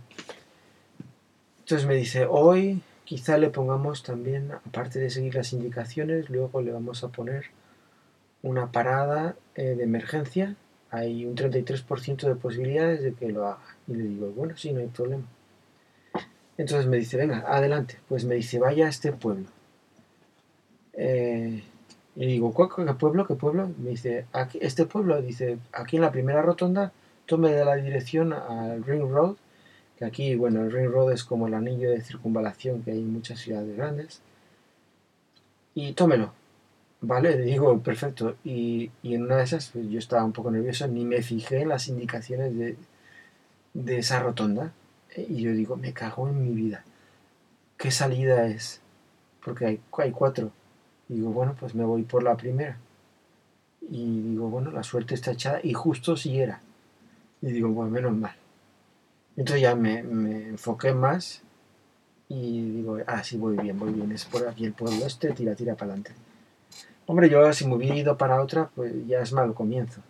Entonces 1.58 1.86
me 1.86 1.94
dice, 1.94 2.26
hoy 2.28 2.82
quizá 3.04 3.38
le 3.38 3.50
pongamos 3.50 4.02
también, 4.02 4.50
aparte 4.52 4.98
de 4.98 5.10
seguir 5.10 5.34
las 5.34 5.52
indicaciones, 5.52 6.30
luego 6.30 6.62
le 6.62 6.72
vamos 6.72 7.04
a 7.04 7.08
poner 7.08 7.46
una 8.42 8.72
parada 8.72 9.36
eh, 9.54 9.74
de 9.76 9.84
emergencia 9.84 10.56
hay 10.90 11.24
un 11.24 11.36
33% 11.36 12.28
de 12.28 12.34
posibilidades 12.34 13.02
de 13.02 13.14
que 13.14 13.30
lo 13.30 13.46
haga. 13.46 13.76
Y 13.86 13.94
le 13.94 14.04
digo, 14.04 14.30
bueno, 14.30 14.56
sí, 14.56 14.72
no 14.72 14.80
hay 14.80 14.88
problema. 14.88 15.24
Entonces 16.58 16.86
me 16.86 16.98
dice, 16.98 17.16
venga, 17.16 17.44
adelante. 17.46 17.98
Pues 18.08 18.24
me 18.24 18.34
dice, 18.34 18.58
vaya 18.58 18.86
a 18.86 18.90
este 18.90 19.12
pueblo. 19.12 19.46
Eh, 20.94 21.62
y 22.16 22.26
digo, 22.26 22.52
¿qué 22.54 22.92
pueblo? 22.94 23.26
¿Qué 23.26 23.34
pueblo? 23.34 23.70
Me 23.78 23.90
dice, 23.90 24.26
aquí, 24.32 24.58
este 24.60 24.84
pueblo, 24.84 25.22
dice, 25.22 25.58
aquí 25.72 25.96
en 25.96 26.02
la 26.02 26.12
primera 26.12 26.42
rotonda, 26.42 26.92
tome 27.26 27.50
de 27.50 27.64
la 27.64 27.76
dirección 27.76 28.32
al 28.32 28.84
Ring 28.84 29.08
Road, 29.08 29.36
que 29.98 30.04
aquí, 30.04 30.34
bueno, 30.34 30.62
el 30.62 30.72
Ring 30.72 30.90
Road 30.90 31.12
es 31.12 31.24
como 31.24 31.46
el 31.46 31.54
anillo 31.54 31.90
de 31.90 32.00
circunvalación 32.02 32.82
que 32.82 32.90
hay 32.90 32.98
en 32.98 33.12
muchas 33.12 33.38
ciudades 33.38 33.76
grandes. 33.76 34.20
Y 35.74 35.92
tómelo. 35.92 36.39
Vale, 37.02 37.36
digo, 37.38 37.80
perfecto. 37.80 38.36
Y, 38.44 38.90
en 39.02 39.24
una 39.24 39.38
de 39.38 39.44
esas, 39.44 39.70
pues 39.70 39.88
yo 39.88 39.98
estaba 39.98 40.24
un 40.24 40.32
poco 40.32 40.50
nervioso, 40.50 40.86
ni 40.86 41.04
me 41.04 41.22
fijé 41.22 41.62
en 41.62 41.68
las 41.70 41.88
indicaciones 41.88 42.56
de, 42.56 42.76
de 43.74 43.98
esa 43.98 44.20
rotonda. 44.20 44.72
Y 45.16 45.42
yo 45.42 45.52
digo, 45.52 45.76
me 45.76 45.92
cago 45.92 46.28
en 46.28 46.42
mi 46.42 46.54
vida. 46.54 46.84
¿Qué 47.76 47.90
salida 47.90 48.46
es? 48.46 48.80
Porque 49.44 49.66
hay, 49.66 49.80
hay 49.98 50.10
cuatro. 50.12 50.52
Y 51.08 51.14
digo, 51.14 51.30
bueno, 51.30 51.56
pues 51.58 51.74
me 51.74 51.84
voy 51.84 52.02
por 52.02 52.22
la 52.22 52.36
primera. 52.36 52.78
Y 53.80 54.20
digo, 54.22 54.48
bueno, 54.50 54.70
la 54.70 54.82
suerte 54.82 55.14
está 55.14 55.32
echada 55.32 55.60
y 55.62 55.72
justo 55.72 56.16
si 56.16 56.38
era. 56.38 56.60
Y 57.40 57.50
digo, 57.52 57.70
bueno, 57.70 57.90
menos 57.90 58.12
mal. 58.12 58.36
Entonces 59.36 59.62
ya 59.62 59.74
me, 59.74 60.00
enfoqué 60.00 60.92
más 60.92 61.40
y 62.28 62.72
digo, 62.72 62.98
ah, 63.06 63.24
sí, 63.24 63.38
voy 63.38 63.56
bien, 63.56 63.78
voy 63.78 63.92
bien. 63.92 64.12
Es 64.12 64.26
por 64.26 64.46
aquí 64.46 64.66
el 64.66 64.74
pueblo 64.74 65.06
este, 65.06 65.32
tira, 65.32 65.54
tira 65.54 65.74
para 65.74 65.92
adelante. 65.92 66.12
Hombre, 67.10 67.28
yo 67.28 67.52
si 67.52 67.66
me 67.66 67.74
hubiera 67.74 67.96
ido 67.96 68.16
para 68.16 68.40
otra, 68.40 68.70
pues 68.72 68.92
ya 69.08 69.18
es 69.20 69.32
mal 69.32 69.52
comienzo. 69.52 70.00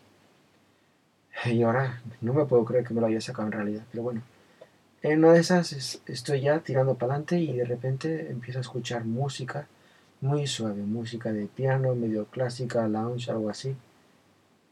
Y 1.47 1.63
ahora 1.63 2.03
no 2.21 2.35
me 2.35 2.45
puedo 2.45 2.63
creer 2.67 2.87
que 2.87 2.93
me 2.93 3.01
lo 3.01 3.07
haya 3.07 3.23
sacado 3.23 3.47
en 3.47 3.53
realidad, 3.53 3.85
pero 3.91 4.03
bueno. 4.03 4.21
En 5.01 5.21
una 5.21 5.33
de 5.33 5.41
esas 5.41 6.03
estoy 6.05 6.43
ya 6.43 6.59
tirando 6.61 6.97
para 6.97 7.15
adelante 7.15 7.41
y 7.41 7.57
de 7.57 7.65
repente 7.65 8.31
empiezo 8.31 8.59
a 8.59 8.61
escuchar 8.61 9.07
música 9.07 9.67
muy 10.21 10.47
suave, 10.47 10.83
música 10.83 11.33
de 11.33 11.47
piano, 11.47 11.95
medio 11.95 12.27
clásica, 12.27 12.87
lounge, 12.87 13.31
algo 13.31 13.49
así. 13.49 13.75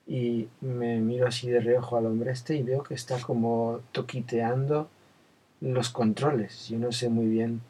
Y 0.07 0.49
me 0.61 0.99
miro 0.99 1.29
así 1.29 1.49
de 1.49 1.61
reojo 1.61 1.97
al 1.97 2.05
hombre 2.05 2.33
este 2.33 2.57
y 2.57 2.63
veo 2.63 2.83
que 2.83 2.93
está 2.93 3.19
como 3.23 3.81
toquiteando 3.91 4.91
los 5.63 5.89
controles. 5.89 6.69
Yo 6.69 6.79
no 6.79 6.93
sé 6.93 7.09
muy 7.09 7.25
bien. 7.25 7.63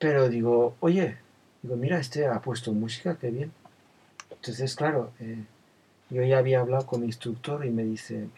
Pero 0.00 0.28
digo, 0.28 0.74
oye, 0.80 1.18
digo, 1.62 1.76
mira, 1.76 1.98
este 1.98 2.26
ha 2.26 2.40
puesto 2.40 2.72
música, 2.72 3.16
qué 3.16 3.30
bien. 3.30 3.52
Entonces, 4.30 4.74
claro, 4.74 5.12
eh, 5.20 5.44
yo 6.10 6.22
ya 6.22 6.38
había 6.38 6.60
hablado 6.60 6.86
con 6.86 7.00
mi 7.00 7.06
instructor 7.06 7.64
y 7.64 7.70
me 7.70 7.84
dice, 7.84 8.28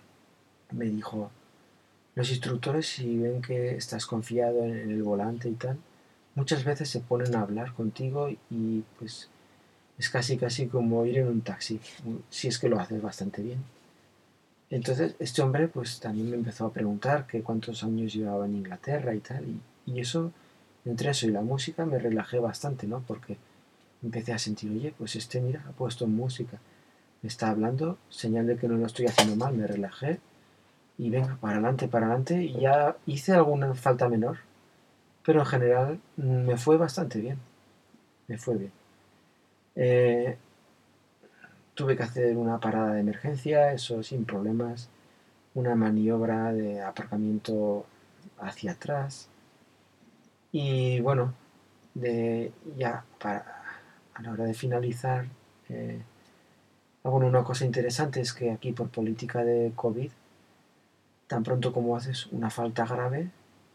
me 0.72 0.86
dijo, 0.86 1.30
los 2.14 2.30
instructores 2.30 2.86
si 2.86 3.18
ven 3.18 3.40
que 3.40 3.76
estás 3.76 4.06
confiado 4.06 4.64
en 4.64 4.90
el 4.90 5.02
volante 5.02 5.48
y 5.48 5.54
tal, 5.54 5.78
muchas 6.34 6.64
veces 6.64 6.88
se 6.88 7.00
ponen 7.00 7.34
a 7.34 7.42
hablar 7.42 7.72
contigo 7.72 8.28
y 8.50 8.84
pues 8.98 9.28
es 9.98 10.10
casi 10.10 10.36
casi 10.36 10.66
como 10.66 11.06
ir 11.06 11.18
en 11.18 11.28
un 11.28 11.40
taxi, 11.42 11.80
si 12.30 12.48
es 12.48 12.58
que 12.58 12.68
lo 12.68 12.78
haces 12.80 13.00
bastante 13.00 13.42
bien. 13.42 13.62
Entonces 14.70 15.14
este 15.18 15.42
hombre 15.42 15.68
pues 15.68 16.00
también 16.00 16.30
me 16.30 16.36
empezó 16.36 16.66
a 16.66 16.72
preguntar 16.72 17.26
que 17.26 17.42
cuántos 17.42 17.82
años 17.84 18.12
llevaba 18.12 18.46
en 18.46 18.56
Inglaterra 18.56 19.14
y 19.14 19.20
tal, 19.20 19.44
y, 19.86 20.00
eso, 20.00 20.32
entre 20.84 21.10
eso 21.10 21.26
y 21.26 21.30
la 21.30 21.42
música 21.42 21.86
me 21.86 21.98
relajé 21.98 22.38
bastante, 22.38 22.86
¿no? 22.86 23.00
Porque 23.06 23.36
empecé 24.02 24.32
a 24.32 24.38
sentir, 24.38 24.70
oye, 24.72 24.94
pues 24.96 25.16
este 25.16 25.40
mira, 25.40 25.64
ha 25.68 25.72
puesto 25.72 26.06
música, 26.06 26.58
me 27.22 27.28
está 27.28 27.50
hablando, 27.50 27.98
señal 28.08 28.46
de 28.46 28.56
que 28.56 28.68
no 28.68 28.76
lo 28.76 28.86
estoy 28.86 29.06
haciendo 29.06 29.36
mal, 29.36 29.54
me 29.54 29.66
relajé 29.66 30.20
y 30.98 31.10
venga, 31.10 31.36
para 31.40 31.54
adelante, 31.54 31.88
para 31.88 32.06
adelante, 32.06 32.42
y 32.42 32.60
ya 32.60 32.96
hice 33.06 33.32
alguna 33.32 33.74
falta 33.74 34.08
menor, 34.08 34.38
pero 35.24 35.40
en 35.40 35.46
general 35.46 36.00
mm, 36.16 36.46
me 36.46 36.56
fue 36.56 36.76
bastante 36.76 37.20
bien. 37.20 37.38
Me 38.28 38.38
fue 38.38 38.56
bien. 38.56 38.72
Eh, 39.76 40.36
tuve 41.74 41.96
que 41.96 42.02
hacer 42.02 42.36
una 42.36 42.60
parada 42.60 42.94
de 42.94 43.00
emergencia, 43.00 43.72
eso 43.72 44.02
sin 44.02 44.24
problemas. 44.24 44.88
Una 45.54 45.74
maniobra 45.74 46.52
de 46.52 46.80
aparcamiento 46.82 47.84
hacia 48.38 48.72
atrás. 48.72 49.28
Y 50.52 51.00
bueno, 51.00 51.34
de, 51.94 52.52
ya 52.76 53.04
para, 53.18 53.64
a 54.14 54.22
la 54.22 54.32
hora 54.32 54.44
de 54.44 54.54
finalizar, 54.54 55.26
eh, 55.70 56.00
bueno, 57.02 57.26
una 57.26 57.42
cosa 57.42 57.64
interesante 57.64 58.20
es 58.20 58.32
que 58.34 58.50
aquí 58.50 58.72
por 58.72 58.90
política 58.90 59.44
de 59.44 59.72
COVID, 59.74 60.10
tan 61.26 61.42
pronto 61.42 61.72
como 61.72 61.96
haces 61.96 62.26
una 62.26 62.50
falta 62.50 62.84
grave, 62.86 63.30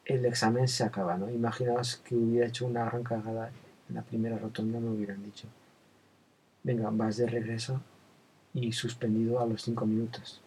el 0.06 0.26
examen 0.26 0.68
se 0.68 0.84
acaba, 0.84 1.18
¿no? 1.18 1.30
Imaginaos 1.30 1.98
que 1.98 2.16
hubiera 2.16 2.48
hecho 2.48 2.66
una 2.68 2.86
gran 2.86 3.04
cagada 3.04 3.52
en 3.90 3.96
la 3.96 4.04
primera 4.04 4.38
rotonda, 4.38 4.80
me 4.80 4.90
hubieran 4.90 5.24
dicho, 5.24 5.48
venga, 6.64 6.90
vas 6.92 7.18
de 7.18 7.28
regreso 7.28 7.82
y 8.54 8.72
suspendido 8.72 9.40
a 9.40 9.48
los 9.48 9.64
cinco 9.64 9.86
minutos. 9.86 10.42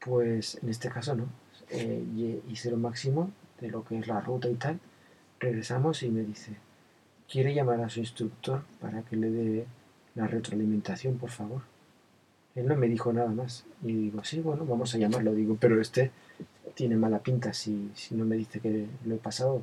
Pues 0.00 0.58
en 0.62 0.68
este 0.68 0.90
caso 0.90 1.14
no, 1.14 1.26
eh, 1.70 2.42
hice 2.48 2.70
lo 2.70 2.76
máximo 2.76 3.30
de 3.64 3.70
lo 3.70 3.84
que 3.84 3.98
es 3.98 4.06
la 4.06 4.20
ruta 4.20 4.48
y 4.48 4.54
tal, 4.54 4.78
regresamos 5.40 6.02
y 6.02 6.10
me 6.10 6.22
dice, 6.22 6.52
¿quiere 7.30 7.54
llamar 7.54 7.80
a 7.80 7.88
su 7.88 8.00
instructor 8.00 8.62
para 8.80 9.02
que 9.02 9.16
le 9.16 9.30
dé 9.30 9.66
la 10.14 10.26
retroalimentación, 10.26 11.16
por 11.16 11.30
favor? 11.30 11.62
Él 12.54 12.68
no 12.68 12.76
me 12.76 12.88
dijo 12.88 13.12
nada 13.12 13.30
más. 13.30 13.64
Y 13.82 13.92
digo, 13.94 14.22
sí, 14.22 14.40
bueno, 14.40 14.64
vamos 14.64 14.94
a 14.94 14.98
llamarlo. 14.98 15.34
Digo, 15.34 15.56
pero 15.58 15.80
este 15.80 16.12
tiene 16.74 16.96
mala 16.96 17.20
pinta 17.20 17.52
si, 17.52 17.90
no 18.10 18.24
me 18.24 18.36
dice 18.36 18.60
que 18.60 18.86
lo 19.04 19.14
he 19.14 19.18
pasado. 19.18 19.62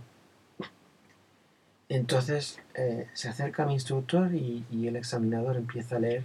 Entonces 1.89 2.59
eh, 2.73 3.07
se 3.13 3.29
acerca 3.29 3.65
mi 3.65 3.73
instructor 3.73 4.33
y, 4.33 4.65
el 4.87 4.95
examinador 4.95 5.57
empieza 5.57 5.97
a 5.97 5.99
leer 5.99 6.23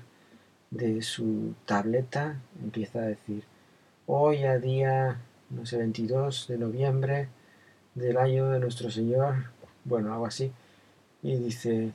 de 0.70 1.02
su 1.02 1.54
tableta, 1.66 2.40
empieza 2.62 3.00
a 3.00 3.06
decir, 3.06 3.44
hoy 4.06 4.44
a 4.44 4.58
día, 4.58 5.18
no 5.50 5.66
sé, 5.66 5.76
22 5.78 6.48
de 6.48 6.58
noviembre 6.58 7.28
del 7.96 8.18
año 8.18 8.50
de 8.50 8.60
nuestro 8.60 8.90
Señor, 8.90 9.46
bueno, 9.84 10.12
algo 10.12 10.26
así, 10.26 10.52
y 11.22 11.36
dice, 11.36 11.92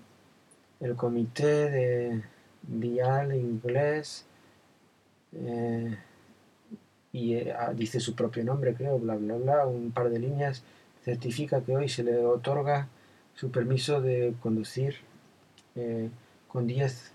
el 0.80 0.96
comité 0.96 1.70
de 1.70 2.24
vial 2.64 3.36
inglés 3.36 4.26
eh, 5.34 5.96
y 7.14 7.36
eh, 7.36 7.54
ah, 7.58 7.74
dice 7.74 8.00
su 8.00 8.16
propio 8.16 8.44
nombre, 8.44 8.74
creo, 8.74 8.98
bla, 8.98 9.16
bla, 9.16 9.36
bla, 9.36 9.68
un 9.68 9.92
par 9.92 10.10
de 10.10 10.20
líneas, 10.20 10.64
certifica 11.04 11.62
que 11.62 11.76
hoy 11.76 11.88
se 11.88 12.04
le 12.04 12.18
otorga 12.18 12.88
su 13.36 13.52
permiso 13.52 14.02
de 14.02 14.34
conducir 14.42 14.96
eh, 15.76 16.10
con 16.48 16.66
10, 16.66 17.12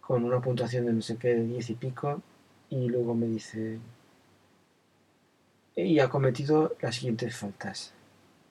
con 0.00 0.24
una 0.24 0.40
puntuación 0.40 0.86
de 0.86 0.92
no 0.92 1.02
sé 1.02 1.16
qué, 1.16 1.34
de 1.34 1.44
10 1.44 1.70
y 1.70 1.74
pico, 1.74 2.22
y 2.70 2.88
luego 2.88 3.14
me 3.14 3.26
dice, 3.26 3.80
y 5.84 6.00
ha 6.00 6.08
cometido 6.08 6.76
las 6.80 6.96
siguientes 6.96 7.36
faltas. 7.36 7.92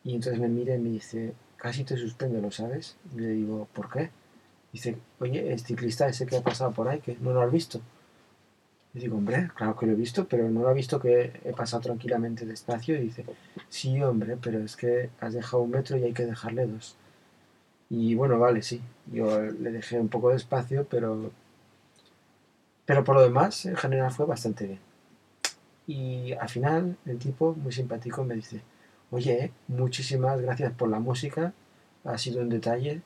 Y 0.04 0.16
entonces 0.16 0.40
me 0.40 0.48
mira 0.48 0.76
y 0.76 0.80
me 0.80 0.90
dice, 0.90 1.34
casi 1.58 1.84
te 1.84 1.98
suspendo, 1.98 2.40
¿lo 2.40 2.52
sabes? 2.52 2.96
Y 3.14 3.20
le 3.20 3.30
digo, 3.30 3.68
¿por 3.74 3.90
qué? 3.90 4.10
Dice, 4.72 4.98
oye, 5.20 5.52
el 5.52 5.60
ciclista 5.60 6.08
ese 6.08 6.26
que 6.26 6.38
ha 6.38 6.42
pasado 6.42 6.72
por 6.72 6.88
ahí, 6.88 7.00
que 7.00 7.18
no 7.20 7.34
lo 7.34 7.42
has 7.42 7.52
visto. 7.52 7.82
Y 8.94 9.00
digo, 9.00 9.18
hombre, 9.18 9.50
claro 9.56 9.76
que 9.76 9.86
lo 9.86 9.92
he 9.92 9.96
visto, 9.96 10.28
pero 10.28 10.50
no 10.50 10.62
lo 10.62 10.70
ha 10.70 10.74
visto 10.74 11.00
que 11.00 11.40
he 11.44 11.54
pasado 11.54 11.82
tranquilamente 11.84 12.46
despacio. 12.46 12.96
Y 12.96 13.02
dice, 13.02 13.26
sí, 13.70 14.02
hombre, 14.02 14.38
pero 14.42 14.60
es 14.60 14.76
que 14.78 15.10
has 15.20 15.34
dejado 15.34 15.64
un 15.64 15.72
metro 15.72 15.98
y 15.98 16.04
hay 16.04 16.14
que 16.14 16.26
dejarle 16.26 16.66
dos. 16.66 16.96
Y 17.90 18.16
bueno, 18.16 18.40
vale, 18.40 18.62
sí, 18.64 18.82
yo 19.12 19.42
le 19.42 19.72
dejé 19.72 20.00
un 20.00 20.10
poco 20.10 20.30
de 20.30 20.38
espacio, 20.38 20.88
pero, 20.90 21.32
pero 22.86 23.04
por 23.04 23.16
lo 23.16 23.22
demás, 23.22 23.66
en 23.66 23.76
general 23.78 24.12
fue 24.12 24.26
bastante 24.26 24.68
bien. 24.68 24.87
Y 25.88 26.34
al 26.34 26.50
final, 26.50 26.98
el 27.06 27.18
tipo, 27.18 27.56
muy 27.56 27.72
simpático, 27.72 28.24
me 28.26 28.36
dice, 28.36 28.62
oye, 29.10 29.52
muchísimas 29.70 30.42
gracias 30.42 30.74
por 30.74 30.90
la 30.90 31.00
música, 31.00 31.54
ha 32.04 32.18
sido 32.18 32.42
un 32.42 32.50
detalle. 32.50 33.02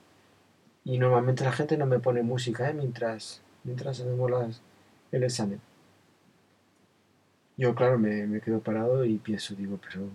Y 0.84 0.98
normalmente 0.98 1.44
la 1.44 1.52
gente 1.52 1.78
no 1.78 1.86
me 1.86 2.00
pone 2.00 2.24
música 2.24 2.70
¿eh? 2.70 2.74
mientras, 2.74 3.42
mientras 3.64 4.00
hacemos 4.00 4.62
el 5.12 5.24
examen. 5.24 5.62
Yo, 7.58 7.76
claro, 7.76 8.00
me, 8.00 8.42
quedo 8.42 8.62
parado 8.62 9.06
y 9.06 9.20
pienso, 9.20 9.54
digo, 9.54 9.80
pero 9.80 10.10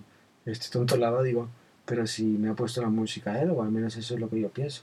este 0.46 0.68
tonto 0.68 0.96
lava, 0.96 1.22
digo, 1.22 1.48
pero 1.85 2.05
si 2.07 2.24
me 2.24 2.48
ha 2.48 2.55
puesto 2.55 2.83
la 2.83 2.88
música 2.88 3.40
él, 3.40 3.50
o 3.50 3.62
al 3.62 3.70
menos 3.70 3.96
eso 3.96 4.14
es 4.14 4.20
lo 4.20 4.29
que 4.29 4.40
yo 4.40 4.50
pienso. 4.50 4.83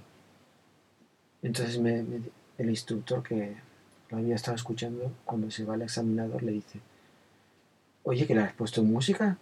Entonces 1.41 1.75
el 2.57 2.69
instructor 2.69 3.21
que 3.21 3.57
lo 4.09 4.17
había 4.17 4.35
estado 4.35 4.55
escuchando, 4.55 5.11
cuando 5.25 5.51
se 5.51 5.65
va 5.65 5.73
al 5.73 5.81
examinador, 5.81 6.41
le 6.43 6.53
dice, 6.53 6.79
oye, 8.03 8.27
que 8.27 8.35
le 8.35 8.41
has 8.41 8.53
puesto 8.53 8.83
música. 8.83 9.37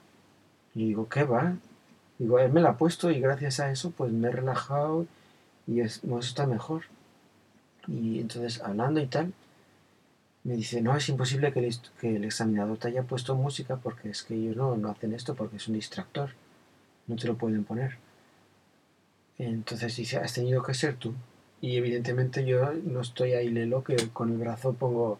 Y 0.73 0.85
digo, 0.87 1.09
¿qué 1.09 1.23
va? 1.23 1.55
Digo, 2.17 2.39
él 2.39 2.51
me 2.51 2.61
la 2.61 2.69
ha 2.69 2.77
puesto 2.77 3.11
y 3.11 3.19
gracias 3.19 3.59
a 3.59 3.71
eso 3.71 3.91
pues 3.91 4.11
me 4.11 4.27
he 4.27 4.31
relajado 4.31 5.07
y 5.67 5.81
es, 5.81 6.03
no, 6.03 6.19
está 6.19 6.45
mejor. 6.45 6.83
Y 7.87 8.19
entonces 8.19 8.61
hablando 8.61 8.99
y 8.99 9.07
tal, 9.07 9.33
me 10.43 10.55
dice, 10.55 10.81
no, 10.81 10.95
es 10.95 11.09
imposible 11.09 11.51
que 11.53 11.59
el, 11.59 11.75
que 11.99 12.15
el, 12.15 12.23
examinador 12.23 12.77
te 12.77 12.87
haya 12.87 13.03
puesto 13.03 13.35
música 13.35 13.77
porque 13.77 14.09
es 14.09 14.23
que 14.23 14.35
ellos 14.35 14.55
no, 14.55 14.77
no 14.77 14.89
hacen 14.89 15.13
esto 15.13 15.35
porque 15.35 15.57
es 15.57 15.67
un 15.67 15.75
distractor, 15.75 16.31
no 17.07 17.15
te 17.15 17.27
lo 17.27 17.37
pueden 17.37 17.63
poner. 17.63 17.97
Entonces 19.37 19.95
dice, 19.95 20.17
has 20.17 20.33
tenido 20.33 20.61
que 20.63 20.73
ser 20.73 20.95
tú. 20.95 21.13
Y 21.61 21.77
evidentemente 21.77 22.45
yo 22.45 22.73
no 22.73 23.01
estoy 23.01 23.33
ahí 23.33 23.49
lelo 23.49 23.83
que 23.83 23.95
con 24.09 24.31
el 24.31 24.37
brazo 24.37 24.73
pongo, 24.73 25.19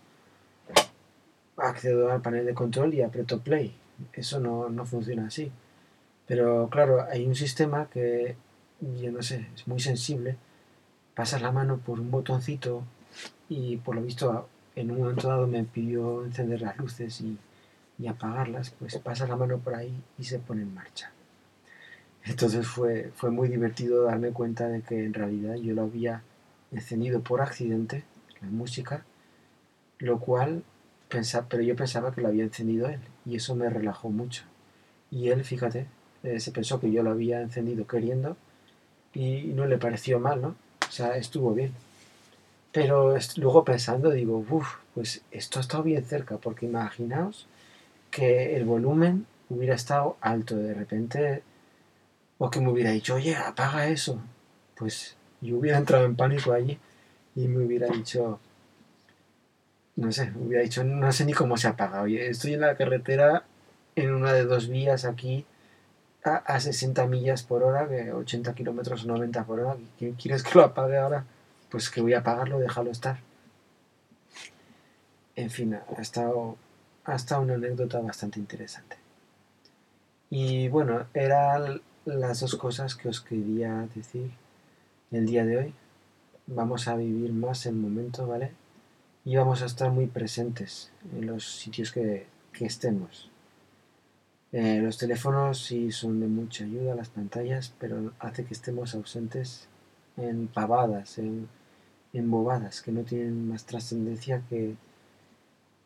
accedo 1.58 2.12
al 2.12 2.22
panel 2.22 2.46
de 2.46 2.54
control 2.54 2.94
y 2.94 3.02
aprieto 3.02 3.42
play. 3.42 3.76
Eso 4.14 4.40
no, 4.40 4.70
no 4.70 4.86
funciona 4.86 5.28
así. 5.28 5.52
Pero 6.28 6.70
claro, 6.70 7.06
hay 7.10 7.26
un 7.26 7.36
sistema 7.36 7.90
que, 7.90 8.36
yo 8.80 9.12
no 9.12 9.22
sé, 9.22 9.48
es 9.56 9.68
muy 9.68 9.80
sensible. 9.80 10.38
Pasas 11.16 11.42
la 11.42 11.52
mano 11.52 11.78
por 11.78 12.00
un 12.00 12.10
botoncito 12.10 12.84
y 13.50 13.78
por 13.78 13.96
lo 13.96 14.02
visto 14.02 14.48
en 14.76 14.92
un 14.92 15.00
momento 15.00 15.28
dado 15.28 15.48
me 15.48 15.64
pidió 15.64 16.24
encender 16.26 16.62
las 16.62 16.78
luces 16.78 17.20
y, 17.22 17.38
y 18.00 18.08
apagarlas, 18.08 18.72
pues 18.72 18.98
pasas 19.00 19.30
la 19.30 19.36
mano 19.36 19.60
por 19.60 19.76
ahí 19.76 19.94
y 20.18 20.24
se 20.24 20.40
pone 20.40 20.62
en 20.62 20.74
marcha. 20.74 21.12
Entonces 22.24 22.68
fue, 22.68 23.12
fue 23.16 23.32
muy 23.32 23.50
divertido 23.50 24.04
darme 24.04 24.32
cuenta 24.32 24.68
de 24.68 24.82
que 24.82 25.04
en 25.04 25.14
realidad 25.14 25.56
yo 25.56 25.74
lo 25.74 25.84
había 25.84 26.24
encendido 26.72 27.22
por 27.22 27.42
accidente, 27.42 28.04
la 28.42 28.48
música, 28.48 29.04
lo 30.00 30.20
cual 30.20 30.64
pero 31.50 31.64
yo 31.64 31.76
pensaba 31.76 32.14
que 32.14 32.22
lo 32.22 32.30
había 32.30 32.44
encendido 32.44 32.88
él 32.88 33.00
y 33.26 33.36
eso 33.36 33.56
me 33.56 33.70
relajó 33.70 34.10
mucho. 34.10 34.44
Y 35.12 35.30
él, 35.30 35.44
fíjate, 35.44 35.86
eh, 36.24 36.40
se 36.40 36.52
pensó 36.52 36.80
que 36.80 36.92
yo 36.92 37.04
lo 37.04 37.12
había 37.12 37.42
encendido 37.42 37.86
queriendo 37.86 38.38
y 39.14 39.52
no 39.56 39.66
le 39.66 39.78
pareció 39.78 40.20
mal, 40.20 40.42
¿no? 40.42 40.56
O 40.88 40.92
sea, 40.92 41.18
estuvo 41.18 41.54
bien. 41.54 41.74
Pero 42.72 43.16
luego 43.38 43.66
pensando 43.66 44.12
digo, 44.12 44.46
uff, 44.50 44.76
pues 44.94 45.22
esto 45.32 45.60
ha 45.60 45.62
estado 45.62 45.84
bien 45.84 46.04
cerca, 46.06 46.38
porque 46.38 46.66
imaginaos 46.66 47.48
que 48.10 48.56
el 48.56 48.66
volumen 48.66 49.26
hubiera 49.50 49.76
estado 49.76 50.18
alto 50.22 50.56
de 50.56 50.74
repente 50.74 51.44
o 52.38 52.50
que 52.50 52.62
me 52.62 52.70
hubiera 52.70 52.92
dicho, 52.92 53.16
oye, 53.16 53.36
apaga 53.36 53.88
eso. 53.88 54.22
Pues 54.76 55.16
yo 55.42 55.58
hubiera 55.58 55.78
entrado 55.78 56.06
en 56.06 56.16
pánico 56.16 56.54
allí 56.54 56.80
y 57.36 57.48
me 57.48 57.66
hubiera 57.66 57.88
dicho, 57.88 58.40
no 59.96 60.12
sé, 60.12 60.32
hubiera 60.36 60.64
dicho, 60.64 60.84
no 60.84 61.12
sé 61.12 61.26
ni 61.26 61.34
cómo 61.34 61.58
se 61.58 61.68
apaga. 61.68 62.02
Oye, 62.02 62.30
estoy 62.30 62.54
en 62.54 62.62
la 62.62 62.76
carretera 62.76 63.44
en 63.96 64.14
una 64.14 64.34
de 64.34 64.46
dos 64.46 64.68
vías 64.70 65.06
aquí 65.06 65.46
a, 66.24 66.38
a 66.38 66.60
60 66.60 67.06
millas 67.08 67.44
por 67.44 67.64
hora, 67.64 67.88
de 67.88 68.14
80 68.14 68.54
kilómetros 68.54 69.04
o 69.04 69.08
90 69.08 69.46
por 69.46 69.60
hora. 69.60 69.78
¿Quieres 70.18 70.44
que 70.44 70.58
lo 70.58 70.64
apague 70.64 70.98
ahora? 70.98 71.26
Pues 71.70 71.90
que 71.90 72.02
voy 72.02 72.14
a 72.14 72.20
apagarlo, 72.20 72.60
déjalo 72.60 72.92
estar. 72.92 73.20
En 75.36 75.50
fin, 75.50 75.74
ha 75.76 76.02
estado, 76.02 76.58
ha 77.06 77.16
estado 77.16 77.42
una 77.42 77.56
anécdota 77.56 78.00
bastante 78.00 78.40
interesante. 78.40 78.98
Y 80.30 80.68
bueno, 80.70 81.06
era 81.14 81.60
las 82.06 82.40
dos 82.40 82.56
cosas 82.56 82.96
que 82.96 83.10
os 83.10 83.22
quería 83.22 83.88
decir 83.94 84.32
el 85.12 85.26
día 85.26 85.46
de 85.46 85.58
hoy. 85.58 85.74
Vamos 86.48 86.88
a 86.88 86.96
vivir 86.96 87.34
más 87.34 87.66
el 87.66 87.76
momento, 87.76 88.28
¿vale? 88.28 88.52
Y 89.24 89.36
vamos 89.36 89.62
a 89.62 89.66
estar 89.66 89.92
muy 89.92 90.08
presentes 90.08 90.92
en 91.14 91.28
los 91.28 91.46
sitios 91.46 91.92
que, 91.92 92.26
que 92.54 92.66
estemos. 92.66 93.30
Eh, 94.52 94.80
los 94.82 94.98
teléfonos 94.98 95.64
sí 95.64 95.92
son 95.92 96.20
de 96.20 96.28
mucha 96.28 96.66
ayuda, 96.66 96.96
las 96.96 97.10
pantallas, 97.10 97.74
pero 97.80 98.12
hace 98.20 98.44
que 98.44 98.54
estemos 98.54 98.96
ausentes 98.96 99.68
en 100.18 100.48
pavadas, 100.48 101.20
en, 101.20 101.48
en 102.14 102.30
bobadas, 102.30 102.82
que 102.82 102.92
no 102.92 103.04
tienen 103.04 103.48
más 103.48 103.66
trascendencia 103.66 104.42
que, 104.50 104.76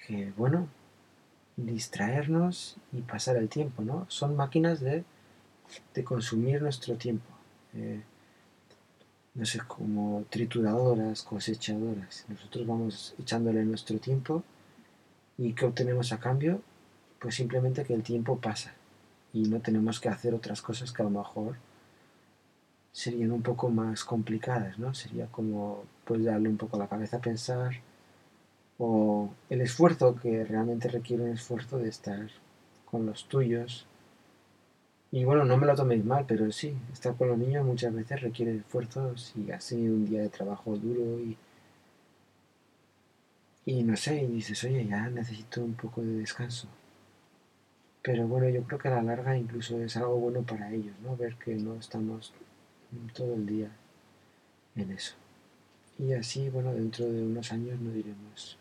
que, 0.07 0.31
bueno, 0.37 0.67
distraernos 1.57 2.77
y 2.91 3.01
pasar 3.01 3.37
el 3.37 3.49
tiempo, 3.49 3.83
¿no? 3.83 4.05
Son 4.09 4.35
máquinas 4.35 4.79
de 4.79 5.03
de 5.93 6.03
consumir 6.03 6.61
nuestro 6.61 6.95
tiempo. 6.95 7.29
Eh, 7.73 8.01
no 9.35 9.45
sé, 9.45 9.59
como 9.67 10.23
trituradoras, 10.29 11.23
cosechadoras. 11.23 12.25
Nosotros 12.29 12.65
vamos 12.65 13.15
echándole 13.19 13.63
nuestro 13.65 13.99
tiempo 13.99 14.43
y 15.37 15.53
¿qué 15.53 15.65
obtenemos 15.65 16.11
a 16.13 16.19
cambio? 16.19 16.61
Pues 17.19 17.35
simplemente 17.35 17.83
que 17.83 17.93
el 17.93 18.03
tiempo 18.03 18.39
pasa 18.39 18.73
y 19.33 19.43
no 19.43 19.59
tenemos 19.59 19.99
que 19.99 20.09
hacer 20.09 20.33
otras 20.33 20.61
cosas 20.61 20.91
que 20.93 21.01
a 21.01 21.05
lo 21.05 21.11
mejor 21.11 21.57
serían 22.93 23.31
un 23.33 23.41
poco 23.41 23.69
más 23.69 24.05
complicadas, 24.05 24.79
¿no? 24.79 24.93
Sería 24.93 25.27
como 25.27 25.83
pues 26.05 26.23
darle 26.23 26.47
un 26.47 26.57
poco 26.57 26.77
la 26.77 26.87
cabeza 26.87 27.17
a 27.17 27.21
pensar 27.21 27.73
o 28.77 29.29
el 29.49 29.59
esfuerzo 29.61 30.15
que 30.15 30.45
realmente 30.45 30.87
requiere 30.87 31.23
un 31.23 31.31
esfuerzo 31.31 31.77
de 31.77 31.89
estar 31.89 32.29
con 32.85 33.05
los 33.05 33.27
tuyos, 33.27 33.85
y 35.15 35.23
bueno, 35.23 35.45
no 35.45 35.55
me 35.55 35.65
lo 35.65 35.73
toméis 35.75 36.03
mal, 36.03 36.25
pero 36.27 36.51
sí, 36.51 36.75
estar 36.91 37.15
con 37.15 37.29
los 37.29 37.37
niños 37.37 37.65
muchas 37.65 37.93
veces 37.93 38.19
requiere 38.19 38.57
esfuerzo 38.57 39.15
si 39.15 39.49
ha 39.49 39.61
sido 39.61 39.93
un 39.93 40.05
día 40.05 40.21
de 40.21 40.27
trabajo 40.27 40.75
duro 40.75 41.21
y, 41.21 41.37
y 43.65 43.83
no 43.83 43.95
sé, 43.95 44.23
y 44.23 44.27
dices, 44.27 44.61
oye, 44.65 44.85
ya 44.85 45.09
necesito 45.09 45.63
un 45.63 45.73
poco 45.75 46.01
de 46.01 46.17
descanso. 46.17 46.67
Pero 48.01 48.27
bueno, 48.27 48.49
yo 48.49 48.63
creo 48.63 48.77
que 48.77 48.89
a 48.89 48.95
la 48.95 49.03
larga 49.03 49.37
incluso 49.37 49.81
es 49.81 49.95
algo 49.95 50.17
bueno 50.17 50.43
para 50.43 50.69
ellos, 50.73 50.95
¿no? 51.01 51.15
Ver 51.15 51.35
que 51.35 51.55
no 51.55 51.75
estamos 51.75 52.33
todo 53.13 53.35
el 53.35 53.45
día 53.45 53.69
en 54.75 54.91
eso. 54.91 55.15
Y 55.97 56.11
así, 56.11 56.49
bueno, 56.49 56.73
dentro 56.73 57.05
de 57.05 57.23
unos 57.23 57.53
años 57.53 57.79
no 57.79 57.91
diremos, 57.91 58.57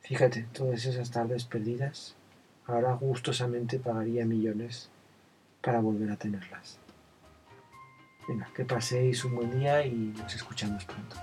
fíjate, 0.00 0.48
todas 0.52 0.84
esas 0.84 1.12
tardes 1.12 1.44
perdidas, 1.44 2.16
ahora 2.66 2.94
gustosamente 2.94 3.78
pagaría 3.78 4.26
millones 4.26 4.90
para 5.64 5.80
volver 5.80 6.10
a 6.10 6.16
tenerlas. 6.16 6.78
Venga, 8.28 8.48
que 8.54 8.64
paséis 8.64 9.24
un 9.24 9.36
buen 9.36 9.58
día 9.58 9.84
y 9.84 10.14
nos 10.16 10.34
escuchamos 10.34 10.84
pronto. 10.84 11.16